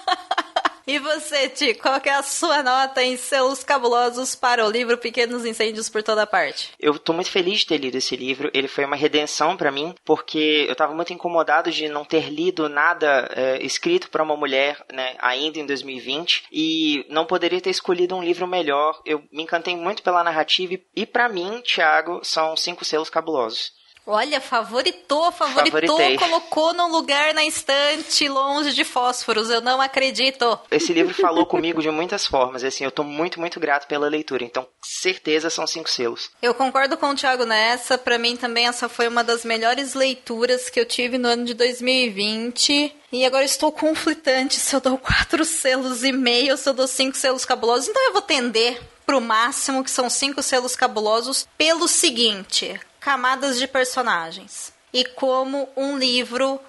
E 0.88 1.00
você, 1.00 1.50
Ti, 1.50 1.73
qual 1.73 2.00
é 2.02 2.12
a 2.12 2.23
sua 2.23 2.63
nota 2.63 3.04
em 3.04 3.17
seus 3.17 3.62
cabulosos 3.62 4.36
para 4.36 4.65
o 4.65 4.71
livro 4.71 4.97
Pequenos 4.97 5.43
Incêndios 5.45 5.89
por 5.89 6.02
Toda 6.02 6.26
Parte? 6.26 6.71
Eu 6.80 6.97
tô 6.97 7.12
muito 7.12 7.30
feliz 7.30 7.60
de 7.60 7.65
ter 7.65 7.78
lido 7.78 7.97
esse 7.97 8.15
livro. 8.15 8.50
Ele 8.54 8.69
foi 8.69 8.86
uma 8.86 8.95
redenção 8.95 9.58
para 9.58 9.69
mim, 9.69 9.93
porque 10.06 10.65
eu 10.65 10.73
tava 10.78 10.93
muito 10.93 11.12
incomodado 11.12 11.69
de 11.71 11.89
não 11.89 12.06
ter 12.06 12.30
lido 12.30 12.69
nada 12.69 13.30
é, 13.36 13.62
escrito 13.62 14.10
para 14.10 14.23
uma 14.23 14.38
mulher, 14.38 14.82
né, 14.93 15.17
ainda 15.19 15.60
em 15.60 15.65
2020, 15.65 16.45
e 16.50 17.06
não 17.10 17.26
poderia 17.26 17.60
ter 17.60 17.69
escolhido 17.69 18.15
um 18.15 18.23
livro 18.23 18.47
melhor. 18.47 19.02
Eu 19.06 19.21
me 19.30 19.43
encantei 19.43 19.76
muito 19.76 20.02
pela 20.02 20.23
narrativa 20.23 20.76
e, 20.76 20.88
e 20.95 21.06
para 21.06 21.28
mim, 21.28 21.62
Thiago, 21.65 22.21
são 22.23 22.56
cinco 22.56 22.86
selos 22.86 23.10
cabulosos. 23.10 23.73
Olha, 24.10 24.39
favoritou, 24.39 25.34
favoritou, 25.34 25.98
Favoritei. 25.98 26.17
colocou 26.17 26.74
num 26.74 26.89
lugar 26.89 27.34
na 27.34 27.43
estante, 27.43 28.30
longe 28.30 28.74
de 28.74 28.86
fósforos. 28.86 29.50
Eu 29.50 29.60
não 29.60 29.82
acredito. 29.82 30.58
Esse 30.72 30.93
livro 30.93 31.13
falou 31.13 31.46
comigo 31.46 31.82
de 31.82 31.91
muitas 31.91 32.26
formas, 32.26 32.63
e 32.63 32.67
assim, 32.67 32.86
eu 32.86 32.91
tô 32.91 33.04
muito, 33.04 33.38
muito 33.38 33.60
grato 33.60 33.86
pela 33.86 34.08
leitura. 34.08 34.46
Então, 34.46 34.65
certeza 34.82 35.50
são 35.50 35.67
cinco 35.67 35.89
selos. 35.89 36.32
Eu 36.41 36.54
concordo 36.54 36.96
com 36.96 37.10
o 37.10 37.15
Thiago 37.15 37.46
nessa. 37.46 37.98
Pra 37.98 38.17
mim 38.17 38.38
também 38.38 38.65
essa 38.65 38.88
foi 38.88 39.10
uma 39.10 39.26
das 39.26 39.43
melhores 39.43 39.93
leituras 39.93 40.70
que 40.70 40.80
eu 40.80 40.86
tive 40.86 41.17
no 41.17 41.28
ano 41.28 41.43
de 41.43 41.54
2020. 41.54 42.96
E 43.12 43.26
agora 43.26 43.43
estou 43.43 43.74
conflitante 43.74 44.56
se 44.56 44.74
eu 44.74 44.80
dou 44.80 44.98
quatro 44.98 45.43
selos 45.43 46.06
e 46.06 46.13
meio 46.13 46.52
ou 46.52 46.58
se 46.58 46.70
eu 46.70 46.74
dou 46.74 46.88
cinco 46.88 47.17
selos 47.17 47.43
cabulosos. 47.43 47.89
Então 47.89 48.06
eu 48.06 48.13
vou 48.13 48.22
tender 48.22 48.82
pro 49.06 49.22
máximo, 49.22 49.84
que 49.84 49.91
são 49.91 50.10
cinco 50.10 50.41
selos 50.41 50.76
cabulosos, 50.76 51.48
pelo 51.58 51.88
seguinte: 51.88 52.80
camadas 53.12 53.58
de 53.58 53.65
personagens. 53.70 54.74
E 54.93 55.06
como 55.06 55.70
um 55.78 55.98
livro 55.98 56.60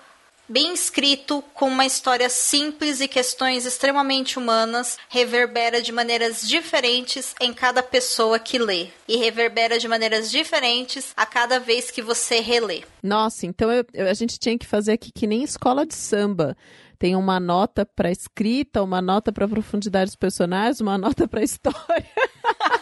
bem 0.48 0.72
escrito, 0.72 1.42
com 1.52 1.66
uma 1.66 1.84
história 1.84 2.28
simples 2.28 3.00
e 3.00 3.08
questões 3.08 3.66
extremamente 3.66 4.38
humanas, 4.38 4.98
reverbera 5.08 5.82
de 5.82 5.90
maneiras 5.90 6.46
diferentes 6.46 7.34
em 7.40 7.52
cada 7.52 7.82
pessoa 7.82 8.38
que 8.38 8.56
lê. 8.56 8.86
E 9.08 9.16
reverbera 9.16 9.80
de 9.80 9.88
maneiras 9.88 10.30
diferentes 10.30 11.12
a 11.16 11.26
cada 11.26 11.58
vez 11.58 11.90
que 11.90 12.00
você 12.00 12.38
relê. 12.38 12.84
Nossa, 13.02 13.44
então 13.44 13.68
eu- 13.72 13.84
eu- 13.92 14.08
a 14.08 14.14
gente 14.14 14.38
tinha 14.38 14.56
que 14.56 14.64
fazer 14.66 14.92
aqui 14.92 15.10
que 15.10 15.26
nem 15.26 15.42
escola 15.42 15.84
de 15.84 15.96
samba. 15.96 16.56
Tem 17.00 17.16
uma 17.16 17.40
nota 17.40 17.84
para 17.84 18.12
escrita, 18.12 18.80
uma 18.80 19.02
nota 19.02 19.32
para 19.32 19.48
profundidade 19.48 20.06
dos 20.12 20.16
personagens, 20.16 20.80
uma 20.80 20.96
nota 21.26 21.26
para 21.26 21.42
história. 21.42 22.06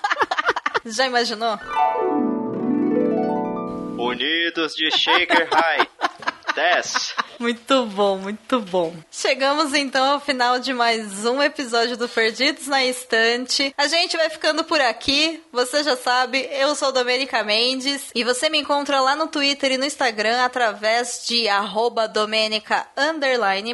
Já 0.85 1.07
imaginou? 1.07 1.59
Unidos 3.99 4.77
de 4.77 4.91
Shaker 4.91 5.49
High. 5.51 5.89
10. 6.55 7.15
Muito 7.47 7.85
bom, 7.87 8.17
muito 8.17 8.61
bom. 8.61 8.95
Chegamos 9.11 9.75
então 9.75 10.15
ao 10.15 10.21
final 10.21 10.59
de 10.59 10.73
mais 10.73 11.25
um 11.27 11.43
episódio 11.43 11.97
do 11.97 12.09
Perdidos 12.09 12.67
na 12.67 12.83
Estante. 12.85 13.75
A 13.77 13.87
gente 13.87 14.17
vai 14.17 14.31
ficando 14.31 14.65
por 14.65 14.81
aqui. 14.81 15.43
Você 15.53 15.85
já 15.85 15.97
sabe, 15.97 16.49
eu 16.51 16.75
sou 16.75 16.93
Domênica 16.93 17.45
Mendes 17.45 18.11
e 18.15 18.25
você 18.25 18.49
me 18.49 18.59
encontra 18.59 19.01
lá 19.01 19.15
no 19.15 19.27
Twitter 19.27 19.73
e 19.73 19.77
no 19.77 19.85
Instagram 19.85 20.43
através 20.43 21.25
de 21.27 21.47
arroba 21.49 22.11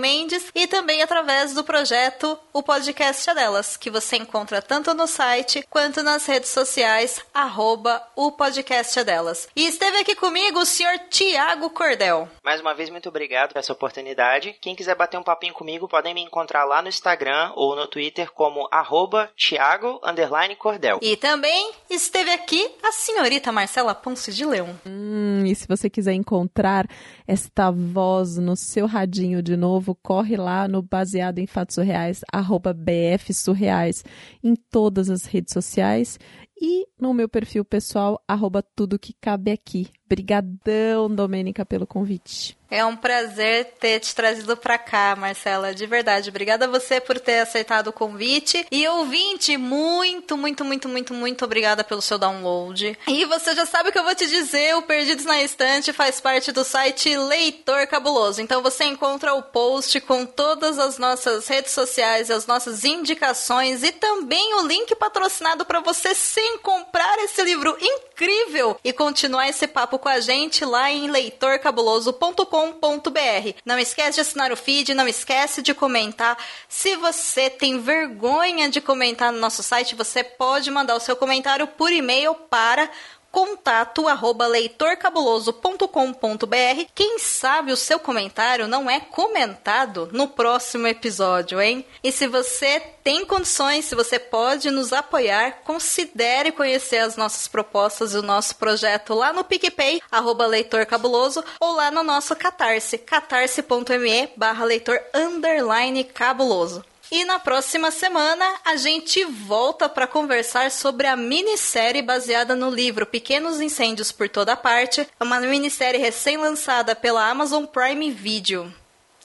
Mendes 0.01 0.47
e 0.55 0.67
também 0.67 1.03
através 1.03 1.55
do 1.55 1.63
projeto 1.63 2.39
O 2.53 2.63
Podcast 2.63 3.31
é 3.31 3.35
Delas, 3.35 3.77
que 3.77 3.91
você 3.91 4.17
encontra 4.17 4.61
tanto 4.61 4.93
no 4.93 5.07
site 5.07 5.65
quanto 5.71 6.03
nas 6.03 6.27
redes 6.27 6.51
sociais 6.51 7.21
arroba 7.33 8.03
O 8.17 8.33
Podcast 8.33 8.99
é 8.99 9.05
Delas. 9.05 9.49
E 9.55 9.67
esteve 9.67 9.99
aqui 9.99 10.17
comigo 10.17 10.59
o 10.59 10.67
senhor 10.67 10.99
Tiago 11.11 11.71
Cordel. 11.71 12.29
Mais 12.43 12.61
uma 12.61 12.75
vez, 12.75 12.91
muito 12.91 13.09
obrigado 13.09 13.52
por 13.53 13.59
essa 13.59 13.73
oportunidade. 13.73 14.57
Quem 14.61 14.75
quiser 14.75 14.97
bater 14.97 15.19
um 15.19 15.23
papinho 15.23 15.53
comigo, 15.53 15.87
podem 15.87 16.15
me 16.15 16.23
encontrar 16.23 16.65
lá 16.65 16.81
no 16.81 16.89
Instagram 16.89 17.53
ou 17.55 17.77
no 17.77 17.87
Twitter 17.87 18.33
como 18.33 18.67
arroba 18.73 19.31
Thiago 19.37 20.01
underline 20.03 20.57
Cordel. 20.57 20.99
E 21.03 21.17
também 21.17 21.73
esteve 21.91 22.31
aqui 22.31 22.67
a 22.83 22.91
senhorita 22.93 23.53
Marcela 23.53 23.95
Ponce 23.95 24.33
de 24.33 24.45
Leão. 24.45 24.71
Hum, 24.87 25.45
e 25.45 25.55
se 25.55 25.69
você 25.69 25.91
quiser 25.91 26.15
encontrar 26.15 26.87
esta 27.27 27.71
voz 27.71 28.39
no 28.39 28.57
seu 28.57 28.87
radinho 28.87 29.43
de 29.43 29.57
novo, 29.57 29.95
corre 30.03 30.37
lá 30.37 30.67
no 30.67 30.83
Baseado 30.83 31.39
em 31.39 31.47
Fatos 31.47 31.75
Surreais, 31.75 32.23
arroba 32.33 32.73
BF 32.73 33.35
Surreais, 33.35 34.05
em 34.43 34.55
todas 34.57 35.11
as 35.11 35.27
redes 35.27 35.53
sociais 35.53 36.19
e 36.63 36.87
no 36.97 37.13
meu 37.13 37.29
perfil 37.29 37.65
pessoal, 37.65 38.23
arroba 38.29 38.63
tudo 38.63 38.97
que 38.97 39.13
cabe 39.13 39.51
aqui. 39.51 39.89
Brigadão, 40.13 41.09
Domênica, 41.09 41.65
pelo 41.65 41.87
convite. 41.87 42.55
É 42.73 42.83
um 42.87 42.97
prazer 42.97 43.75
ter 43.79 44.01
te 44.01 44.15
trazido 44.15 44.57
pra 44.57 44.79
cá, 44.79 45.15
Marcela, 45.15 45.75
de 45.75 45.85
verdade. 45.85 46.31
Obrigada 46.31 46.65
a 46.65 46.69
você 46.69 47.03
por 47.03 47.21
ter 47.21 47.41
aceitado 47.41 47.89
o 47.89 47.93
convite. 47.93 48.67
E 48.71 48.89
ouvinte, 48.89 49.59
muito, 49.59 50.39
muito, 50.39 50.65
muito, 50.65 50.89
muito, 50.89 51.13
muito 51.13 51.45
obrigada 51.45 51.85
pelo 51.85 52.01
seu 52.01 52.17
download. 52.17 52.99
E 53.07 53.27
você 53.27 53.55
já 53.55 53.67
sabe 53.67 53.91
o 53.91 53.93
que 53.93 53.99
eu 53.99 54.05
vou 54.05 54.15
te 54.15 54.27
dizer, 54.27 54.75
o 54.75 54.81
Perdidos 54.81 55.27
na 55.27 55.43
Estante 55.43 55.93
faz 55.93 56.19
parte 56.19 56.51
do 56.51 56.65
site 56.65 57.15
Leitor 57.15 57.87
Cabuloso. 57.89 58.41
Então 58.41 58.63
você 58.63 58.85
encontra 58.85 59.35
o 59.35 59.43
post 59.43 60.01
com 60.01 60.25
todas 60.25 60.79
as 60.79 60.97
nossas 60.97 61.47
redes 61.47 61.73
sociais, 61.73 62.31
as 62.31 62.47
nossas 62.47 62.87
indicações 62.87 63.83
e 63.83 63.93
também 63.93 64.55
o 64.55 64.67
link 64.67 64.95
patrocinado 64.95 65.67
para 65.67 65.81
você 65.81 66.15
em 66.39 66.57
comprar 66.57 67.19
esse 67.19 67.43
livro 67.43 67.77
incrível 67.79 68.79
e 68.83 68.95
continuar 68.95 69.47
esse 69.47 69.67
papo 69.67 69.99
com 70.03 70.09
a 70.09 70.19
gente 70.19 70.65
lá 70.65 70.91
em 70.91 71.09
leitorcabuloso.com.br. 71.09 73.61
Não 73.65 73.79
esquece 73.79 74.17
de 74.17 74.21
assinar 74.21 74.51
o 74.51 74.57
feed, 74.57 74.95
não 74.95 75.07
esquece 75.07 75.63
de 75.63 75.73
comentar. 75.73 76.37
Se 76.69 76.97
você 76.97 77.49
tem 77.49 77.79
vergonha 77.79 78.69
de 78.69 78.81
comentar 78.81 79.33
no 79.33 79.39
nosso 79.39 79.63
site, 79.63 79.95
você 79.95 80.25
pode 80.25 80.73
mandar 80.73 80.97
o 80.97 81.01
seu 81.01 81.15
comentário 81.15 81.69
por 81.69 81.93
e-mail 81.93 82.35
para 82.35 82.91
contato 83.33 84.07
arroba 84.07 84.47
leitorcabuloso.com.br. 84.47 86.85
Quem 86.95 87.19
sabe 87.19 87.73
o 87.73 87.77
seu 87.77 87.99
comentário 87.99 88.69
não 88.69 88.91
é 88.91 89.01
comentado 89.01 90.11
no 90.13 90.29
próximo 90.29 90.87
episódio, 90.87 91.61
hein? 91.61 91.85
E 92.05 92.13
se 92.13 92.29
você 92.29 92.81
tem 93.03 93.25
condições, 93.25 93.87
se 93.87 93.95
você 93.95 94.19
pode 94.19 94.71
nos 94.71 94.93
apoiar, 94.93 95.63
considere 95.65 96.53
conhecer 96.53 96.99
as 96.99 97.17
nossas 97.17 97.49
propostas 97.49 98.13
e 98.13 98.19
o 98.19 98.23
nosso 98.23 98.57
projeto 98.57 99.15
lá 99.15 99.33
no 99.33 99.43
PicPay, 99.43 100.03
arroba 100.11 100.47
Leitor 100.47 100.85
Cabuloso, 100.85 101.43
ou 101.59 101.75
lá 101.75 101.91
no 101.91 102.03
nosso 102.03 102.37
Catarse, 102.37 102.99
catarse.me 102.99 104.29
barra 104.37 104.65
leitor 104.65 105.01
underline 105.15 106.05
cabuloso. 106.05 106.85
E 107.13 107.27
na 107.27 107.39
próxima 107.39 107.91
semana 107.91 108.43
a 108.65 108.75
gente 108.75 109.23
volta 109.23 109.87
para 109.87 110.07
conversar 110.07 110.71
sobre 110.71 111.07
a 111.07 111.15
minissérie 111.15 112.01
baseada 112.01 112.57
no 112.57 112.71
livro 112.71 113.05
Pequenos 113.05 113.61
Incêndios 113.61 114.11
por 114.11 114.31
Toda 114.31 114.57
Parte, 114.57 115.03
é 115.03 115.23
uma 115.23 115.39
minissérie 115.39 116.01
recém-lançada 116.01 116.97
pela 116.97 117.29
Amazon 117.29 117.67
Prime 117.67 118.11
Video. 118.11 118.73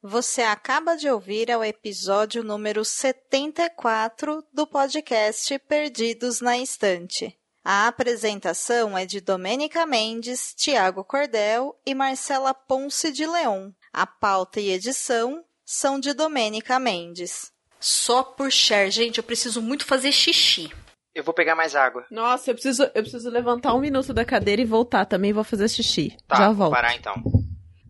Você 0.02 0.42
acaba 0.42 0.96
de 0.96 1.08
ouvir 1.08 1.56
o 1.56 1.64
episódio 1.64 2.44
número 2.44 2.84
74 2.84 4.44
do 4.52 4.66
podcast 4.66 5.60
Perdidos 5.60 6.42
na 6.42 6.58
Estante. 6.58 7.38
A 7.64 7.88
apresentação 7.88 8.98
é 8.98 9.06
de 9.06 9.22
Domênica 9.22 9.86
Mendes, 9.86 10.56
Tiago 10.58 11.04
Cordel 11.04 11.80
e 11.86 11.94
Marcela 11.94 12.52
Ponce 12.52 13.12
de 13.12 13.28
Leon. 13.28 13.70
A 13.94 14.08
pauta 14.08 14.60
e 14.60 14.72
edição 14.72 15.46
são 15.64 16.00
de 16.00 16.16
Domênica 16.16 16.80
Mendes. 16.80 17.56
Só 17.88 18.22
por 18.22 18.52
share. 18.52 18.92
Gente, 18.92 19.18
eu 19.18 19.24
preciso 19.24 19.62
muito 19.62 19.86
fazer 19.86 20.12
xixi. 20.12 20.70
Eu 21.16 21.24
vou 21.24 21.34
pegar 21.34 21.56
mais 21.56 21.74
água. 21.74 22.06
Nossa, 22.12 22.52
eu 22.52 22.54
preciso, 22.54 22.84
eu 22.84 23.02
preciso 23.02 23.30
levantar 23.30 23.74
um 23.74 23.80
minuto 23.80 24.14
da 24.14 24.26
cadeira 24.26 24.62
e 24.62 24.66
voltar 24.66 25.06
também. 25.06 25.32
Vou 25.32 25.44
fazer 25.46 25.70
xixi. 25.70 26.18
Tá, 26.28 26.36
Já 26.36 26.46
vou 26.48 26.56
volto. 26.56 26.74
parar 26.74 26.94
então. 26.96 27.16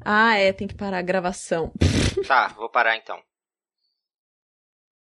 Ah, 0.05 0.37
é, 0.37 0.53
tem 0.53 0.67
que 0.67 0.75
parar 0.75 0.99
a 0.99 1.01
gravação. 1.01 1.71
Tá, 2.27 2.49
vou 2.49 2.69
parar 2.69 2.95
então. 2.95 3.17